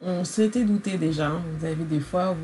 on 0.00 0.24
s'était 0.24 0.64
douté 0.64 0.96
déjà. 0.96 1.28
Hein. 1.28 1.42
Vous 1.58 1.64
avez 1.66 1.84
des 1.84 2.00
fois 2.00 2.36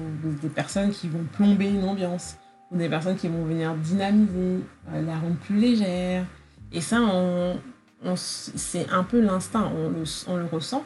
des 0.42 0.48
personnes 0.48 0.90
qui 0.90 1.08
vont 1.08 1.24
plomber 1.32 1.68
une 1.68 1.84
ambiance, 1.84 2.36
ou 2.70 2.76
des 2.76 2.88
personnes 2.88 3.16
qui 3.16 3.28
vont 3.28 3.44
venir 3.44 3.74
dynamiser, 3.74 4.64
la 4.92 5.18
rendre 5.18 5.36
plus 5.36 5.56
légère. 5.56 6.26
Et 6.72 6.80
ça, 6.80 6.98
c'est 8.16 8.88
un 8.90 9.04
peu 9.04 9.20
l'instinct, 9.20 9.70
on 10.26 10.36
le 10.36 10.44
ressent. 10.46 10.84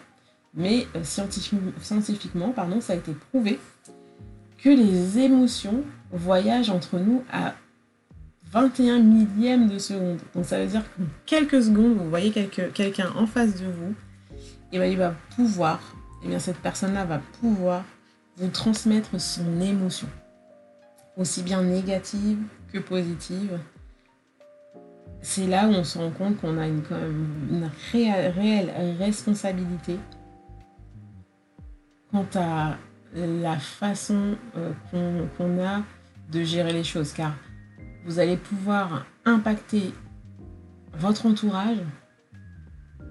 Mais 0.57 0.87
euh, 0.97 1.05
scientifiquement, 1.05 2.51
pardon, 2.51 2.81
ça 2.81 2.95
a 2.95 2.97
été 2.97 3.13
prouvé 3.13 3.61
que 4.59 4.71
les 4.71 5.19
émotions 5.19 5.85
voyagent 6.11 6.71
entre 6.71 6.99
nous 6.99 7.23
à 7.31 7.55
21 8.53 9.01
millièmes 9.01 9.69
de 9.69 9.79
seconde. 9.79 10.19
Donc 10.35 10.47
ça 10.47 10.59
veut 10.59 10.67
dire 10.67 10.83
qu'en 10.83 11.05
quelques 11.27 11.63
secondes, 11.63 11.97
vous 11.97 12.09
voyez 12.09 12.31
quelqu'un 12.31 13.11
en 13.17 13.27
face 13.27 13.61
de 13.61 13.67
vous, 13.67 13.95
et 14.73 14.79
bien 14.79 14.87
il 14.87 14.97
va 14.97 15.15
pouvoir, 15.35 15.81
et 16.25 16.29
bien 16.29 16.39
cette 16.39 16.59
personne-là 16.59 17.05
va 17.05 17.21
pouvoir 17.41 17.85
vous 18.37 18.49
transmettre 18.49 19.21
son 19.21 19.61
émotion, 19.61 20.09
aussi 21.19 21.43
bien 21.43 21.63
négative 21.63 22.39
que 22.73 22.79
positive. 22.79 23.59
C'est 25.21 25.47
là 25.47 25.67
où 25.67 25.73
on 25.73 25.85
se 25.85 25.99
rend 25.99 26.11
compte 26.11 26.41
qu'on 26.41 26.57
a 26.57 26.67
une, 26.67 26.83
une 27.51 27.71
réelle 27.93 28.73
responsabilité 28.99 29.99
quant 32.17 32.41
à 32.41 32.77
la 33.15 33.59
façon 33.59 34.37
euh, 34.57 34.73
qu'on 35.37 35.63
a 35.63 35.83
de 36.33 36.43
gérer 36.43 36.73
les 36.73 36.85
choses, 36.85 37.13
car 37.13 37.35
vous 38.07 38.19
allez 38.19 38.39
pouvoir 38.39 39.05
impacter 39.27 39.93
votre 40.95 41.27
entourage 41.27 41.79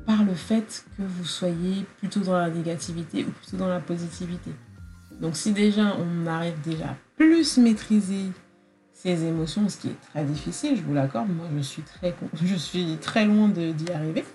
par 0.07 0.23
le 0.23 0.33
fait 0.33 0.85
que 0.97 1.03
vous 1.03 1.25
soyez 1.25 1.85
plutôt 1.99 2.21
dans 2.21 2.37
la 2.37 2.49
négativité 2.49 3.25
ou 3.25 3.29
plutôt 3.29 3.57
dans 3.57 3.67
la 3.67 3.79
positivité. 3.79 4.51
Donc 5.21 5.35
si 5.35 5.53
déjà 5.53 5.95
on 5.97 6.25
arrive 6.25 6.59
déjà 6.61 6.95
plus 7.15 7.57
maîtriser 7.57 8.31
ses 8.91 9.23
émotions, 9.23 9.69
ce 9.69 9.77
qui 9.77 9.89
est 9.89 10.01
très 10.13 10.23
difficile, 10.23 10.77
je 10.77 10.81
vous 10.81 10.93
l'accorde, 10.95 11.29
moi 11.29 11.45
je 11.55 11.61
suis 11.61 11.83
très, 11.83 12.15
je 12.43 12.55
suis 12.55 12.97
très 12.97 13.25
loin 13.25 13.49
d'y 13.49 13.91
arriver 13.91 14.25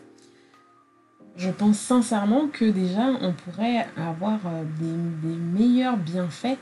je 1.37 1.51
pense 1.51 1.79
sincèrement 1.79 2.49
que 2.49 2.65
déjà 2.65 3.07
on 3.21 3.33
pourrait 3.33 3.87
avoir 3.97 4.41
euh, 4.47 4.65
des, 4.79 5.37
meilleurs 5.37 5.97
bienfaits 5.97 6.59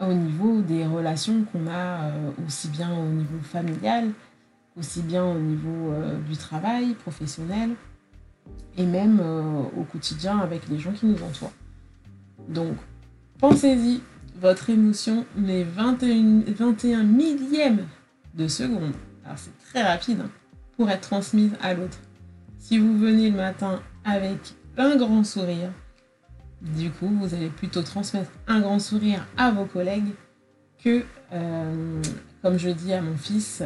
au 0.00 0.12
niveau 0.12 0.62
des 0.62 0.84
relations 0.84 1.44
qu'on 1.44 1.66
a 1.68 2.04
euh, 2.04 2.30
aussi 2.46 2.68
bien 2.68 2.92
au 2.96 3.06
niveau 3.06 3.38
familial, 3.42 4.10
aussi 4.76 5.02
bien 5.02 5.24
au 5.24 5.38
niveau 5.38 5.92
euh, 5.92 6.18
du 6.20 6.36
travail 6.36 6.94
professionnel 6.94 7.70
et 8.76 8.86
même 8.86 9.20
au 9.76 9.84
quotidien 9.84 10.38
avec 10.38 10.68
les 10.68 10.78
gens 10.78 10.92
qui 10.92 11.06
nous 11.06 11.22
entourent. 11.22 11.52
Donc 12.48 12.74
pensez-y, 13.38 14.00
votre 14.40 14.70
émotion 14.70 15.24
met 15.36 15.62
21, 15.62 16.40
21 16.48 17.04
millièmes 17.04 17.86
de 18.34 18.48
seconde, 18.48 18.94
alors 19.24 19.38
c'est 19.38 19.56
très 19.70 19.82
rapide, 19.82 20.22
hein, 20.22 20.30
pour 20.76 20.90
être 20.90 21.02
transmise 21.02 21.52
à 21.60 21.74
l'autre. 21.74 21.98
Si 22.62 22.78
vous 22.78 22.96
venez 22.96 23.28
le 23.28 23.36
matin 23.36 23.82
avec 24.04 24.54
un 24.76 24.94
grand 24.96 25.24
sourire, 25.24 25.72
du 26.60 26.92
coup, 26.92 27.08
vous 27.08 27.34
allez 27.34 27.48
plutôt 27.48 27.82
transmettre 27.82 28.30
un 28.46 28.60
grand 28.60 28.78
sourire 28.78 29.26
à 29.36 29.50
vos 29.50 29.64
collègues 29.64 30.14
que, 30.78 31.04
euh, 31.32 32.02
comme 32.40 32.58
je 32.58 32.70
dis 32.70 32.92
à 32.92 33.02
mon 33.02 33.16
fils, 33.16 33.64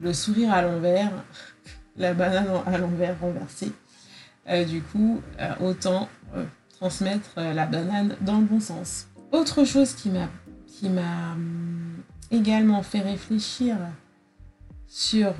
le 0.00 0.12
sourire 0.12 0.52
à 0.52 0.60
l'envers, 0.60 1.12
la 1.96 2.12
banane 2.12 2.48
à 2.66 2.78
l'envers 2.78 3.16
renversée. 3.20 3.70
Euh, 4.48 4.64
du 4.64 4.82
coup, 4.82 5.22
euh, 5.38 5.52
autant 5.60 6.08
transmettre 6.80 7.36
la 7.36 7.64
banane 7.66 8.16
dans 8.22 8.40
le 8.40 8.44
bon 8.44 8.58
sens. 8.58 9.06
Autre 9.30 9.64
chose 9.64 9.94
qui 9.94 10.10
m'a 10.10 11.32
hum, 11.32 12.02
également 12.32 12.82
fait 12.82 13.02
réfléchir 13.02 13.76
sur, 14.90 15.32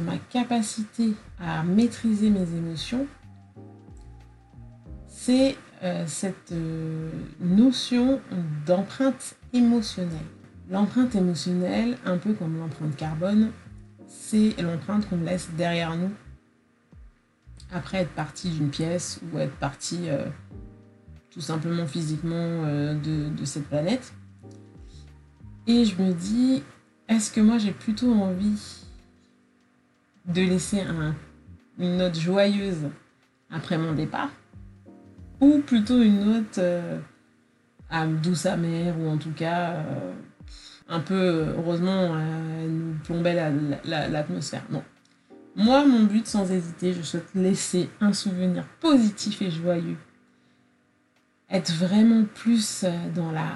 ma 0.00 0.16
capacité 0.30 1.12
à 1.40 1.64
maîtriser 1.64 2.30
mes 2.30 2.54
émotions, 2.54 3.08
c'est 5.08 5.56
euh, 5.82 6.04
cette 6.06 6.52
euh, 6.52 7.10
notion 7.40 8.20
d'empreinte 8.64 9.34
émotionnelle. 9.52 10.26
L'empreinte 10.70 11.16
émotionnelle, 11.16 11.98
un 12.04 12.16
peu 12.16 12.32
comme 12.32 12.58
l'empreinte 12.58 12.94
carbone, 12.96 13.50
c'est 14.06 14.54
l'empreinte 14.62 15.08
qu'on 15.08 15.18
laisse 15.18 15.50
derrière 15.56 15.96
nous 15.96 16.12
après 17.72 17.98
être 17.98 18.12
parti 18.12 18.50
d'une 18.50 18.70
pièce 18.70 19.20
ou 19.32 19.38
être 19.38 19.56
parti 19.56 20.08
euh, 20.08 20.26
tout 21.30 21.40
simplement 21.40 21.86
physiquement 21.86 22.62
de, 22.94 23.28
de 23.28 23.44
cette 23.44 23.66
planète. 23.68 24.12
Et 25.66 25.84
je 25.84 26.00
me 26.00 26.12
dis, 26.12 26.62
est-ce 27.08 27.30
que 27.30 27.40
moi 27.40 27.58
j'ai 27.58 27.72
plutôt 27.72 28.12
envie 28.12 28.60
de 30.26 30.42
laisser 30.42 30.82
une 31.78 31.96
note 31.96 32.18
joyeuse 32.18 32.88
après 33.50 33.78
mon 33.78 33.92
départ? 33.92 34.30
Ou 35.40 35.58
plutôt 35.58 36.00
une 36.02 36.24
note 36.24 36.58
euh, 36.58 36.98
douce 38.22 38.46
amère 38.46 38.98
ou 38.98 39.08
en 39.08 39.18
tout 39.18 39.32
cas 39.32 39.70
euh, 39.74 40.12
un 40.88 41.00
peu 41.00 41.54
heureusement 41.56 42.14
euh, 42.14 42.68
nous 42.68 42.94
plombait 43.04 43.34
l'atmosphère. 43.84 44.64
non. 44.70 44.82
Moi, 45.58 45.86
mon 45.86 46.02
but 46.04 46.26
sans 46.26 46.52
hésiter, 46.52 46.92
je 46.92 47.00
souhaite 47.00 47.34
laisser 47.34 47.88
un 48.02 48.12
souvenir 48.12 48.66
positif 48.78 49.40
et 49.40 49.50
joyeux. 49.50 49.96
Être 51.48 51.72
vraiment 51.72 52.24
plus 52.24 52.84
dans 53.14 53.32
la 53.32 53.48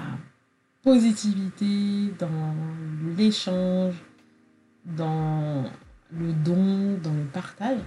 positivité, 0.83 2.13
dans 2.19 2.55
l'échange, 3.17 3.95
dans 4.85 5.65
le 6.11 6.33
don, 6.33 6.97
dans 7.01 7.13
le 7.13 7.25
partage. 7.31 7.79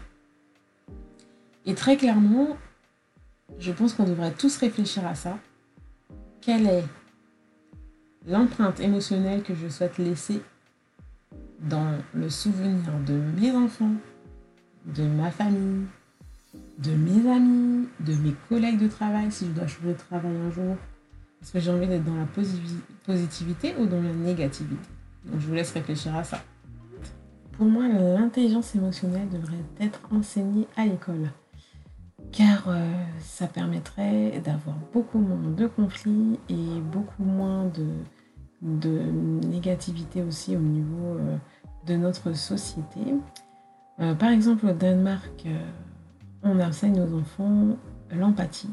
Et 1.66 1.74
très 1.74 1.96
clairement, 1.96 2.56
je 3.58 3.72
pense 3.72 3.94
qu'on 3.94 4.04
devrait 4.04 4.32
tous 4.32 4.56
réfléchir 4.58 5.06
à 5.06 5.14
ça. 5.14 5.38
Quelle 6.40 6.66
est 6.66 6.84
l'empreinte 8.26 8.80
émotionnelle 8.80 9.42
que 9.42 9.54
je 9.54 9.68
souhaite 9.68 9.98
laisser 9.98 10.40
dans 11.60 11.98
le 12.12 12.28
souvenir 12.28 12.80
de 13.06 13.14
mes 13.14 13.52
enfants, 13.52 13.94
de 14.86 15.04
ma 15.04 15.30
famille, 15.30 15.86
de 16.78 16.92
mes 16.92 17.30
amis, 17.30 17.88
de 18.00 18.14
mes 18.14 18.34
collègues 18.48 18.78
de 18.78 18.88
travail, 18.88 19.32
si 19.32 19.46
je 19.46 19.50
dois 19.52 19.66
changer 19.66 19.92
de 19.92 19.98
travail 19.98 20.36
un 20.36 20.50
jour? 20.50 20.76
Est-ce 21.44 21.52
que 21.52 21.60
j'ai 21.60 21.70
envie 21.70 21.86
d'être 21.86 22.04
dans 22.04 22.16
la 22.16 22.26
positivité 23.04 23.74
ou 23.78 23.84
dans 23.84 24.00
la 24.00 24.14
négativité 24.14 24.80
Donc 25.26 25.38
je 25.40 25.46
vous 25.46 25.52
laisse 25.52 25.72
réfléchir 25.72 26.16
à 26.16 26.24
ça. 26.24 26.38
Pour 27.52 27.66
moi, 27.66 27.86
l'intelligence 27.86 28.74
émotionnelle 28.74 29.28
devrait 29.28 29.62
être 29.78 30.00
enseignée 30.10 30.66
à 30.74 30.86
l'école. 30.86 31.28
Car 32.32 32.64
euh, 32.68 32.90
ça 33.20 33.46
permettrait 33.46 34.40
d'avoir 34.42 34.76
beaucoup 34.94 35.18
moins 35.18 35.50
de 35.50 35.66
conflits 35.66 36.40
et 36.48 36.80
beaucoup 36.80 37.24
moins 37.24 37.70
de, 38.62 38.88
négativité 39.46 40.22
aussi 40.22 40.56
au 40.56 40.60
niveau 40.60 41.18
euh, 41.18 41.36
de 41.86 41.96
notre 41.96 42.32
société. 42.32 43.00
Euh, 44.00 44.14
par 44.14 44.30
exemple, 44.30 44.66
au 44.66 44.72
Danemark, 44.72 45.46
on 46.42 46.58
enseigne 46.58 47.02
aux 47.02 47.18
enfants 47.18 47.76
l'empathie. 48.10 48.70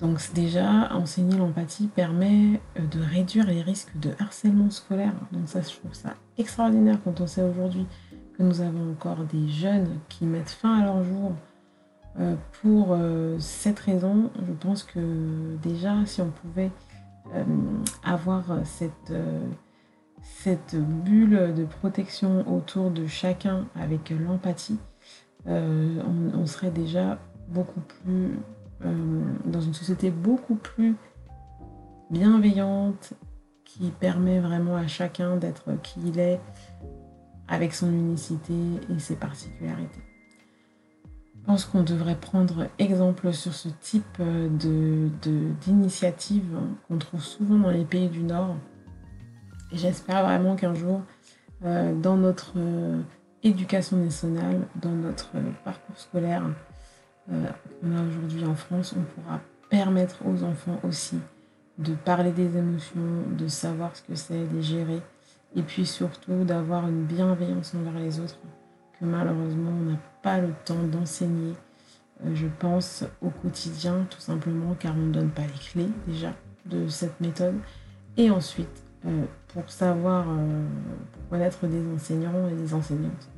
Donc 0.00 0.20
déjà, 0.32 0.92
enseigner 0.92 1.36
l'empathie 1.36 1.88
permet 1.88 2.60
euh, 2.78 2.86
de 2.86 3.00
réduire 3.00 3.46
les 3.46 3.62
risques 3.62 3.96
de 3.98 4.10
harcèlement 4.20 4.70
scolaire. 4.70 5.14
Donc 5.32 5.48
ça, 5.48 5.60
je 5.60 5.76
trouve 5.76 5.92
ça 5.92 6.14
extraordinaire 6.36 6.98
quand 7.02 7.20
on 7.20 7.26
sait 7.26 7.42
aujourd'hui 7.42 7.86
que 8.36 8.42
nous 8.44 8.60
avons 8.60 8.92
encore 8.92 9.24
des 9.24 9.48
jeunes 9.48 9.98
qui 10.08 10.24
mettent 10.24 10.50
fin 10.50 10.80
à 10.80 10.84
leur 10.84 11.02
jour 11.02 11.32
euh, 12.20 12.36
pour 12.62 12.92
euh, 12.92 13.36
cette 13.40 13.80
raison. 13.80 14.30
Je 14.46 14.52
pense 14.52 14.84
que 14.84 15.56
déjà, 15.62 16.06
si 16.06 16.20
on 16.22 16.30
pouvait 16.30 16.70
avoir 18.02 18.42
cette, 18.64 19.12
cette 20.22 20.74
bulle 20.76 21.52
de 21.54 21.64
protection 21.66 22.50
autour 22.50 22.90
de 22.90 23.06
chacun 23.06 23.66
avec 23.78 24.08
l'empathie, 24.08 24.78
on 25.44 26.46
serait 26.46 26.70
déjà 26.70 27.18
beaucoup 27.50 27.80
plus 28.02 28.38
euh, 28.84 29.22
dans 29.44 29.60
une 29.60 29.74
société 29.74 30.10
beaucoup 30.10 30.54
plus 30.54 30.94
bienveillante, 32.10 33.14
qui 33.68 33.90
permet 33.90 34.40
vraiment 34.40 34.76
à 34.76 34.86
chacun 34.86 35.36
d'être 35.36 35.70
qui 35.82 36.00
il 36.06 36.18
est, 36.18 36.40
avec 37.48 37.74
son 37.74 37.92
unicité 37.92 38.54
et 38.90 38.98
ses 38.98 39.14
particularités. 39.14 40.02
Je 41.34 41.40
pense 41.44 41.64
qu'on 41.64 41.82
devrait 41.82 42.16
prendre 42.16 42.66
exemple 42.78 43.32
sur 43.32 43.54
ce 43.54 43.68
type 43.80 44.20
de, 44.20 45.08
d'initiative 45.62 46.58
qu'on 46.86 46.98
trouve 46.98 47.22
souvent 47.22 47.58
dans 47.58 47.70
les 47.70 47.84
pays 47.84 48.08
du 48.08 48.22
Nord. 48.22 48.56
Et 49.72 49.76
j'espère 49.76 50.24
vraiment 50.24 50.56
qu'un 50.56 50.74
jour, 50.74 51.02
euh, 51.64 51.94
dans 51.94 52.16
notre 52.16 52.54
euh, 52.56 53.00
éducation 53.42 53.98
nationale, 53.98 54.66
dans 54.76 54.92
notre 54.92 55.30
parcours 55.64 55.98
scolaire, 55.98 56.44
qu'on 57.28 57.96
a 57.96 58.02
aujourd'hui 58.02 58.44
en 58.44 58.54
France, 58.54 58.94
on 58.96 59.02
pourra 59.02 59.40
permettre 59.68 60.26
aux 60.26 60.42
enfants 60.42 60.80
aussi 60.82 61.18
de 61.78 61.94
parler 61.94 62.32
des 62.32 62.56
émotions, 62.56 63.22
de 63.36 63.46
savoir 63.48 63.94
ce 63.94 64.02
que 64.02 64.14
c'est, 64.14 64.46
de 64.46 64.56
les 64.56 64.62
gérer, 64.62 65.00
et 65.54 65.62
puis 65.62 65.86
surtout 65.86 66.44
d'avoir 66.44 66.88
une 66.88 67.04
bienveillance 67.04 67.74
envers 67.74 68.00
les 68.00 68.18
autres 68.20 68.38
que 68.98 69.04
malheureusement 69.04 69.70
on 69.70 69.90
n'a 69.92 69.98
pas 70.22 70.40
le 70.40 70.52
temps 70.64 70.82
d'enseigner, 70.90 71.54
euh, 72.24 72.34
je 72.34 72.46
pense, 72.58 73.04
au 73.22 73.30
quotidien, 73.30 74.06
tout 74.10 74.20
simplement 74.20 74.74
car 74.78 74.94
on 74.96 75.06
ne 75.06 75.12
donne 75.12 75.30
pas 75.30 75.42
les 75.42 75.70
clés 75.70 75.90
déjà 76.06 76.32
de 76.66 76.88
cette 76.88 77.20
méthode. 77.20 77.54
Et 78.16 78.30
ensuite, 78.30 78.82
euh, 79.06 79.24
pour 79.48 79.70
savoir, 79.70 80.24
pour 80.24 81.28
connaître 81.30 81.66
des 81.66 81.86
enseignants 81.94 82.48
et 82.48 82.54
des 82.54 82.74
enseignantes, 82.74 83.28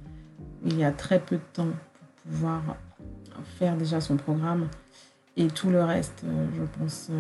il 0.64 0.79
y 0.79 0.85
a 0.85 0.92
très 0.92 1.20
peu 1.20 1.37
de 1.37 1.42
temps 1.53 1.68
pour 1.94 2.33
pouvoir 2.33 2.62
faire 3.58 3.76
déjà 3.76 4.00
son 4.00 4.16
programme 4.16 4.68
et 5.36 5.46
tout 5.46 5.70
le 5.70 5.82
reste, 5.82 6.22
euh, 6.24 6.46
je 6.56 6.62
pense, 6.78 7.10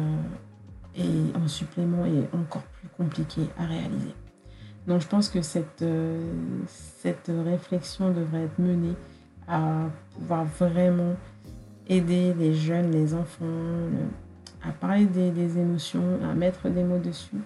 est 0.96 1.02
euh, 1.02 1.38
en 1.42 1.48
supplément 1.48 2.04
est 2.04 2.28
encore 2.34 2.62
plus 2.62 2.88
compliqué 2.96 3.42
à 3.58 3.64
réaliser. 3.64 4.14
Donc 4.86 5.00
je 5.00 5.06
pense 5.06 5.28
que 5.28 5.42
cette, 5.42 5.82
euh, 5.82 6.20
cette 6.66 7.30
réflexion 7.44 8.10
devrait 8.10 8.42
être 8.42 8.58
menée 8.58 8.94
à 9.46 9.86
pouvoir 10.14 10.44
vraiment 10.44 11.14
aider 11.88 12.34
les 12.34 12.54
jeunes, 12.54 12.90
les 12.90 13.14
enfants, 13.14 13.46
à 14.62 14.72
parler 14.72 15.06
des, 15.06 15.30
des, 15.30 15.58
émotions, 15.58 16.18
à 16.22 16.34
mettre 16.34 16.68
des 16.68 16.84
mots 16.84 16.98
dessus. 16.98 17.38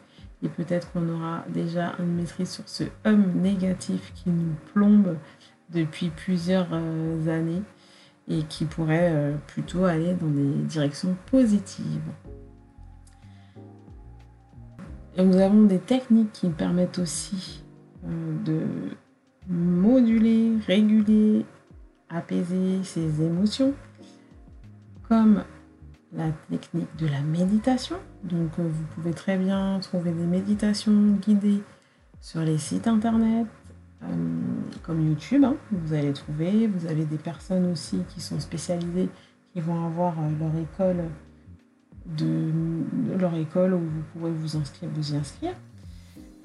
Et 0.43 0.49
peut-être 0.49 0.91
qu'on 0.93 1.09
aura 1.09 1.45
déjà 1.49 1.95
une 1.99 2.17
maîtrise 2.17 2.51
sur 2.51 2.69
ce 2.69 2.85
homme 3.05 3.41
négatif 3.41 4.13
qui 4.15 4.31
nous 4.31 4.55
plombe 4.73 5.17
depuis 5.71 6.11
plusieurs 6.11 6.73
années 6.73 7.63
et 8.29 8.43
qui 8.45 8.65
pourrait 8.65 9.11
euh, 9.13 9.37
plutôt 9.47 9.85
aller 9.85 10.15
dans 10.15 10.29
des 10.29 10.63
directions 10.63 11.17
positives. 11.31 12.01
Nous 15.17 15.37
avons 15.37 15.65
des 15.65 15.79
techniques 15.79 16.33
qui 16.33 16.49
permettent 16.49 16.99
aussi 16.99 17.63
euh, 18.05 18.45
de 18.45 18.63
moduler, 19.49 20.53
réguler, 20.67 21.45
apaiser 22.09 22.83
ses 22.83 23.23
émotions, 23.23 23.75
comme 25.09 25.45
la 26.13 26.31
technique 26.51 26.97
de 26.97 27.07
la 27.07 27.21
méditation. 27.21 27.97
Donc 28.25 28.59
euh, 28.59 28.69
vous 28.69 28.85
pouvez 28.95 29.13
très 29.13 29.37
bien 29.37 29.79
trouver 29.81 30.13
des 30.13 30.27
méditations 30.27 31.19
guidées 31.21 31.63
sur 32.21 32.41
les 32.41 32.59
sites 32.59 32.89
internet, 32.89 33.47
comme 34.83 35.07
YouTube, 35.07 35.45
hein, 35.45 35.57
vous 35.71 35.95
allez 35.95 36.13
trouver. 36.13 36.67
Vous 36.67 36.87
avez 36.87 37.05
des 37.05 37.17
personnes 37.19 37.71
aussi 37.71 38.01
qui 38.09 38.21
sont 38.21 38.41
spécialisées, 38.41 39.09
qui 39.53 39.61
vont 39.61 39.85
avoir 39.85 40.15
euh, 40.19 40.29
leur 40.39 40.55
école 40.57 41.05
de, 42.07 42.51
leur 43.19 43.35
école 43.35 43.75
où 43.75 43.81
vous 43.81 44.03
pourrez 44.13 44.33
vous 44.33 44.57
inscrire, 44.57 44.91
vous 44.93 45.13
y 45.13 45.17
inscrire. 45.17 45.55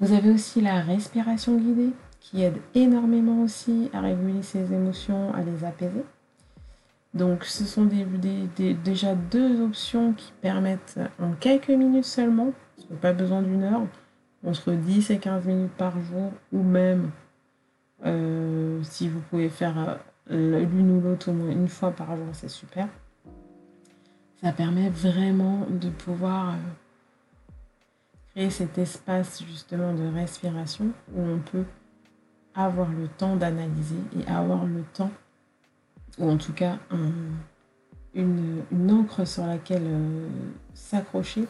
Vous 0.00 0.12
avez 0.12 0.30
aussi 0.30 0.60
la 0.60 0.80
respiration 0.80 1.56
guidée 1.56 1.90
qui 2.20 2.42
aide 2.42 2.58
énormément 2.74 3.42
aussi 3.42 3.90
à 3.92 4.00
réguler 4.00 4.42
ses 4.42 4.72
émotions, 4.72 5.34
à 5.34 5.42
les 5.42 5.64
apaiser. 5.64 6.04
Donc 7.12 7.44
ce 7.44 7.64
sont 7.64 7.86
déjà 7.86 9.14
deux 9.14 9.60
options 9.60 10.12
qui 10.12 10.32
permettent 10.40 11.00
en 11.20 11.32
quelques 11.32 11.70
minutes 11.70 12.04
seulement, 12.04 12.52
pas 13.00 13.12
besoin 13.12 13.42
d'une 13.42 13.64
heure, 13.64 13.82
entre 14.46 14.72
10 14.72 15.10
et 15.10 15.18
15 15.18 15.44
minutes 15.46 15.72
par 15.72 15.92
jour 16.00 16.32
ou 16.52 16.62
même 16.62 17.04
euh, 17.04 17.29
si 18.02 19.08
vous 19.08 19.20
pouvez 19.30 19.48
faire 19.48 19.98
euh, 20.30 20.64
l'une 20.64 20.96
ou 20.96 21.00
l'autre 21.00 21.30
au 21.30 21.34
moins 21.34 21.50
une 21.50 21.68
fois 21.68 21.90
par 21.90 22.16
jour, 22.16 22.26
c'est 22.32 22.48
super. 22.48 22.88
Ça 24.40 24.52
permet 24.52 24.88
vraiment 24.88 25.66
de 25.68 25.90
pouvoir 25.90 26.50
euh, 26.50 27.52
créer 28.30 28.50
cet 28.50 28.78
espace 28.78 29.42
justement 29.44 29.92
de 29.92 30.06
respiration 30.06 30.86
où 31.14 31.20
on 31.20 31.38
peut 31.38 31.64
avoir 32.54 32.90
le 32.90 33.08
temps 33.08 33.36
d'analyser 33.36 34.00
et 34.18 34.30
avoir 34.30 34.64
le 34.66 34.82
temps, 34.94 35.10
ou 36.18 36.30
en 36.30 36.36
tout 36.36 36.52
cas 36.52 36.78
une, 38.14 38.62
encre 38.90 39.26
sur 39.26 39.46
laquelle 39.46 39.86
s'accrocher 40.74 41.46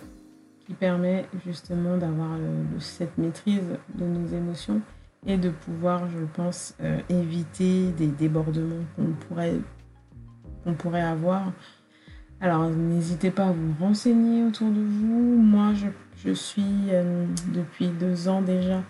qui 0.67 0.75
permet 0.75 1.27
justement 1.47 1.97
d'avoir 1.97 2.37
cette 2.79 3.17
maîtrise 3.17 3.79
de 3.95 4.05
nos 4.05 4.27
émotions 4.27 4.83
et 5.27 5.37
de 5.37 5.51
pouvoir, 5.51 6.09
je 6.09 6.25
pense, 6.35 6.75
euh, 6.83 7.01
éviter 7.09 7.91
des 7.93 8.07
débordements 8.07 8.85
qu'on 8.97 9.13
pourrait, 9.29 9.59
qu'on 10.65 10.75
pourrait 10.75 11.03
avoir. 11.03 11.53
Alors, 12.41 12.71
n'hésitez 12.71 13.31
pas 13.31 13.49
à 13.49 13.53
vous 13.53 13.75
renseigner 13.79 14.45
autour 14.45 14.71
de 14.71 14.81
vous. 14.81 15.37
Moi, 15.37 15.73
je, 16.25 16.33
suis 16.33 16.65
euh, 16.91 17.27
depuis 17.55 17.89
deux 17.89 18.29
ans 18.29 18.41
déjà 18.41 18.83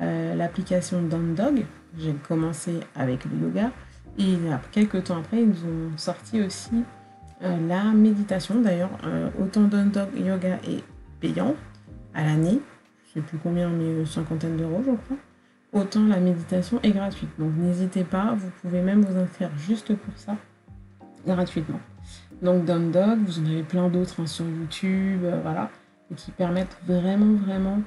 euh, 0.00 0.34
l'application 0.34 1.02
Dog. 1.02 1.64
J'ai 1.98 2.14
commencé 2.26 2.80
avec 2.94 3.24
le 3.24 3.46
yoga 3.46 3.70
et 4.18 4.36
quelques 4.72 5.04
temps 5.04 5.18
après, 5.18 5.42
ils 5.42 5.48
nous 5.48 5.64
ont 5.64 5.98
sorti 5.98 6.40
aussi 6.42 6.84
la 7.40 7.84
méditation. 7.92 8.60
D'ailleurs, 8.60 8.90
autant 9.38 9.62
Dog 9.62 10.08
Yoga 10.16 10.58
est 10.66 10.82
payant 11.20 11.54
à 12.14 12.24
l'année. 12.24 12.60
Je 13.14 13.20
ne 13.20 13.24
sais 13.24 13.28
plus 13.28 13.38
combien, 13.38 13.68
mais 13.68 14.00
une 14.00 14.06
cinquantaine 14.06 14.56
d'euros, 14.56 14.82
je 14.84 14.92
crois 14.92 15.16
autant 15.76 16.06
la 16.06 16.18
méditation 16.18 16.80
est 16.82 16.90
gratuite. 16.90 17.30
Donc 17.38 17.52
n'hésitez 17.56 18.04
pas, 18.04 18.34
vous 18.36 18.50
pouvez 18.62 18.80
même 18.80 19.02
vous 19.02 19.18
inscrire 19.18 19.50
juste 19.56 19.94
pour 19.94 20.16
ça, 20.16 20.36
gratuitement. 21.26 21.80
Donc 22.42 22.64
Dog, 22.64 23.18
vous 23.24 23.40
en 23.40 23.46
avez 23.46 23.62
plein 23.62 23.88
d'autres 23.88 24.20
hein, 24.20 24.26
sur 24.26 24.44
YouTube, 24.44 25.20
euh, 25.24 25.40
voilà, 25.42 25.70
et 26.10 26.14
qui 26.14 26.30
permettent 26.30 26.76
vraiment, 26.86 27.34
vraiment 27.34 27.80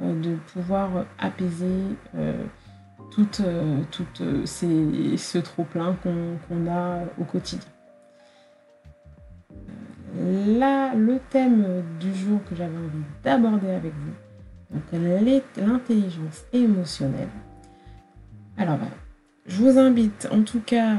euh, 0.00 0.20
de 0.20 0.36
pouvoir 0.52 1.06
apaiser 1.18 1.96
euh, 2.16 2.44
tout, 3.10 3.26
ces, 4.44 5.16
ce 5.16 5.38
trop-plein 5.38 5.96
qu'on 6.02 6.70
a 6.70 7.00
au 7.18 7.24
quotidien. 7.24 7.68
Là, 10.16 10.94
le 10.94 11.18
thème 11.30 11.82
du 12.00 12.14
jour 12.14 12.40
que 12.48 12.54
j'avais 12.54 12.76
envie 12.76 13.04
d'aborder 13.24 13.70
avec 13.70 13.92
vous, 13.92 14.12
donc 14.70 14.82
l'intelligence 15.56 16.44
émotionnelle. 16.52 17.28
Alors, 18.56 18.78
je 19.46 19.62
vous 19.62 19.78
invite 19.78 20.28
en 20.30 20.42
tout 20.42 20.60
cas 20.60 20.98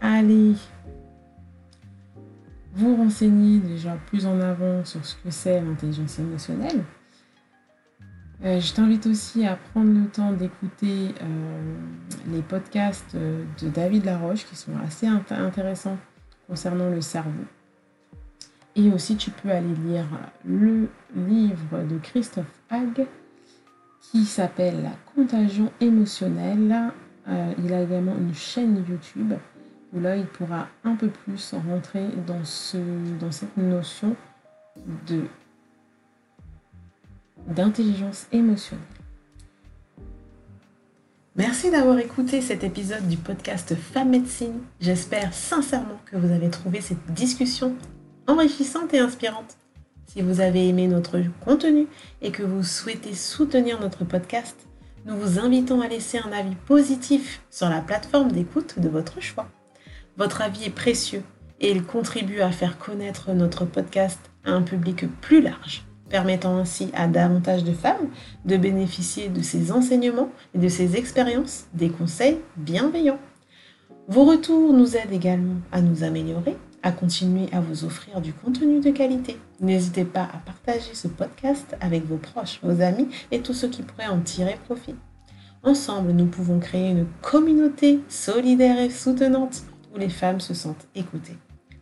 à 0.00 0.18
aller 0.18 0.54
vous 2.74 2.96
renseigner 2.96 3.58
déjà 3.58 3.96
plus 4.06 4.26
en 4.26 4.40
avant 4.40 4.84
sur 4.84 5.04
ce 5.04 5.16
que 5.16 5.30
c'est 5.30 5.60
l'intelligence 5.60 6.18
émotionnelle. 6.18 6.84
Euh, 8.42 8.58
je 8.58 8.72
t'invite 8.72 9.06
aussi 9.06 9.46
à 9.46 9.56
prendre 9.56 9.92
le 9.92 10.06
temps 10.06 10.32
d'écouter 10.32 11.14
euh, 11.20 11.74
les 12.32 12.40
podcasts 12.40 13.14
de 13.14 13.68
David 13.68 14.04
Laroche 14.06 14.46
qui 14.46 14.56
sont 14.56 14.72
assez 14.86 15.06
intéressants 15.06 15.98
concernant 16.48 16.88
le 16.88 17.00
cerveau. 17.00 17.44
Et 18.76 18.90
aussi, 18.90 19.16
tu 19.16 19.30
peux 19.30 19.50
aller 19.50 19.74
lire 19.86 20.06
le 20.44 20.88
livre 21.14 21.82
de 21.88 21.98
Christophe 21.98 22.60
Hague 22.70 23.06
qui 24.00 24.24
s'appelle 24.24 24.82
La 24.82 24.92
contagion 25.14 25.70
émotionnelle. 25.80 26.92
Euh, 27.28 27.52
il 27.62 27.72
a 27.72 27.82
également 27.82 28.16
une 28.16 28.34
chaîne 28.34 28.84
YouTube 28.88 29.34
où 29.92 30.00
là, 30.00 30.16
il 30.16 30.26
pourra 30.26 30.68
un 30.84 30.94
peu 30.94 31.08
plus 31.08 31.54
rentrer 31.68 32.06
dans, 32.26 32.44
ce, 32.44 32.78
dans 33.18 33.32
cette 33.32 33.56
notion 33.56 34.16
de 35.08 35.24
d'intelligence 37.46 38.26
émotionnelle. 38.32 38.84
Merci 41.36 41.70
d'avoir 41.70 41.98
écouté 41.98 42.42
cet 42.42 42.64
épisode 42.64 43.08
du 43.08 43.16
podcast 43.16 43.74
Femme 43.74 44.10
Médecine. 44.10 44.60
J'espère 44.80 45.32
sincèrement 45.32 45.98
que 46.06 46.16
vous 46.16 46.30
avez 46.32 46.50
trouvé 46.50 46.80
cette 46.80 47.04
discussion 47.12 47.74
enrichissante 48.30 48.94
et 48.94 48.98
inspirante. 48.98 49.56
Si 50.06 50.22
vous 50.22 50.40
avez 50.40 50.68
aimé 50.68 50.86
notre 50.86 51.18
contenu 51.44 51.86
et 52.22 52.30
que 52.30 52.42
vous 52.42 52.62
souhaitez 52.62 53.14
soutenir 53.14 53.80
notre 53.80 54.04
podcast, 54.04 54.56
nous 55.04 55.16
vous 55.16 55.38
invitons 55.38 55.80
à 55.80 55.88
laisser 55.88 56.18
un 56.18 56.32
avis 56.32 56.54
positif 56.66 57.42
sur 57.50 57.68
la 57.68 57.80
plateforme 57.80 58.32
d'écoute 58.32 58.78
de 58.78 58.88
votre 58.88 59.20
choix. 59.20 59.48
Votre 60.16 60.42
avis 60.42 60.64
est 60.64 60.70
précieux 60.70 61.22
et 61.60 61.70
il 61.70 61.84
contribue 61.84 62.40
à 62.40 62.50
faire 62.50 62.78
connaître 62.78 63.32
notre 63.32 63.64
podcast 63.64 64.18
à 64.44 64.52
un 64.52 64.62
public 64.62 65.06
plus 65.20 65.42
large 65.42 65.84
permettant 66.10 66.56
ainsi 66.56 66.90
à 66.92 67.06
davantage 67.06 67.64
de 67.64 67.72
femmes 67.72 68.08
de 68.44 68.56
bénéficier 68.56 69.28
de 69.28 69.42
ces 69.42 69.72
enseignements 69.72 70.30
et 70.54 70.58
de 70.58 70.68
ces 70.68 70.96
expériences, 70.96 71.66
des 71.72 71.88
conseils 71.88 72.38
bienveillants. 72.56 73.20
Vos 74.08 74.24
retours 74.24 74.72
nous 74.72 74.96
aident 74.96 75.12
également 75.12 75.60
à 75.70 75.80
nous 75.80 76.02
améliorer, 76.02 76.56
à 76.82 76.92
continuer 76.92 77.48
à 77.52 77.60
vous 77.60 77.84
offrir 77.84 78.20
du 78.20 78.32
contenu 78.32 78.80
de 78.80 78.90
qualité. 78.90 79.36
N'hésitez 79.60 80.04
pas 80.04 80.22
à 80.22 80.38
partager 80.38 80.94
ce 80.94 81.08
podcast 81.08 81.76
avec 81.80 82.04
vos 82.06 82.16
proches, 82.16 82.60
vos 82.62 82.80
amis 82.80 83.08
et 83.30 83.40
tous 83.40 83.54
ceux 83.54 83.68
qui 83.68 83.82
pourraient 83.82 84.08
en 84.08 84.20
tirer 84.20 84.58
profit. 84.64 84.94
Ensemble, 85.62 86.12
nous 86.12 86.26
pouvons 86.26 86.58
créer 86.58 86.90
une 86.90 87.06
communauté 87.20 88.00
solidaire 88.08 88.78
et 88.78 88.90
soutenante 88.90 89.62
où 89.94 89.98
les 89.98 90.08
femmes 90.08 90.40
se 90.40 90.54
sentent 90.54 90.88
écoutées, 90.94 91.36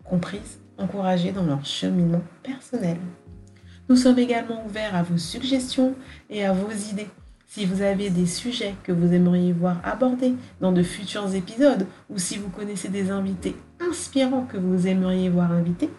comprises, 0.04 0.58
encouragées 0.78 1.32
dans 1.32 1.44
leur 1.44 1.64
cheminement 1.64 2.22
personnel. 2.42 2.98
Nous 3.88 3.96
sommes 3.96 4.18
également 4.18 4.64
ouverts 4.66 4.96
à 4.96 5.02
vos 5.02 5.16
suggestions 5.16 5.94
et 6.28 6.44
à 6.44 6.52
vos 6.52 6.72
idées. 6.90 7.08
Si 7.46 7.64
vous 7.64 7.80
avez 7.80 8.10
des 8.10 8.26
sujets 8.26 8.74
que 8.82 8.92
vous 8.92 9.14
aimeriez 9.14 9.52
voir 9.52 9.80
abordés 9.84 10.34
dans 10.60 10.72
de 10.72 10.82
futurs 10.82 11.34
épisodes 11.34 11.86
ou 12.10 12.18
si 12.18 12.36
vous 12.36 12.50
connaissez 12.50 12.88
des 12.88 13.10
invités 13.10 13.56
inspirants 13.90 14.46
que 14.46 14.56
vous 14.56 14.86
aimeriez 14.86 15.28
voir 15.28 15.52
invités, 15.52 15.90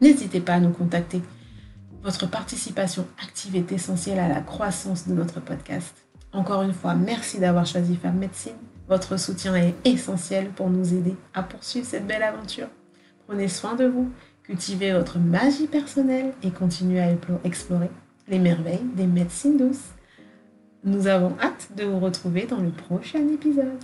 n'hésitez 0.00 0.40
pas 0.40 0.54
à 0.54 0.60
nous 0.60 0.70
contacter. 0.70 1.22
Votre 2.02 2.28
participation 2.28 3.06
active 3.22 3.56
est 3.56 3.72
essentielle 3.72 4.18
à 4.18 4.28
la 4.28 4.40
croissance 4.40 5.06
de 5.06 5.14
notre 5.14 5.40
podcast. 5.40 6.06
Encore 6.32 6.62
une 6.62 6.72
fois, 6.72 6.94
merci 6.94 7.38
d'avoir 7.38 7.66
choisi 7.66 7.96
Femme 7.96 8.18
Médecine. 8.18 8.56
Votre 8.88 9.18
soutien 9.18 9.54
est 9.56 9.74
essentiel 9.84 10.50
pour 10.50 10.70
nous 10.70 10.94
aider 10.94 11.16
à 11.34 11.42
poursuivre 11.42 11.86
cette 11.86 12.06
belle 12.06 12.22
aventure. 12.22 12.68
Prenez 13.26 13.48
soin 13.48 13.74
de 13.74 13.84
vous 13.84 14.10
Cultivez 14.50 14.92
votre 14.92 15.20
magie 15.20 15.68
personnelle 15.68 16.32
et 16.42 16.50
continuez 16.50 16.98
à 16.98 17.12
explorer 17.44 17.88
les 18.26 18.40
merveilles 18.40 18.82
des 18.96 19.06
médecines 19.06 19.56
douces. 19.56 19.90
Nous 20.82 21.06
avons 21.06 21.36
hâte 21.40 21.70
de 21.76 21.84
vous 21.84 22.00
retrouver 22.00 22.46
dans 22.46 22.60
le 22.60 22.70
prochain 22.70 23.28
épisode. 23.28 23.78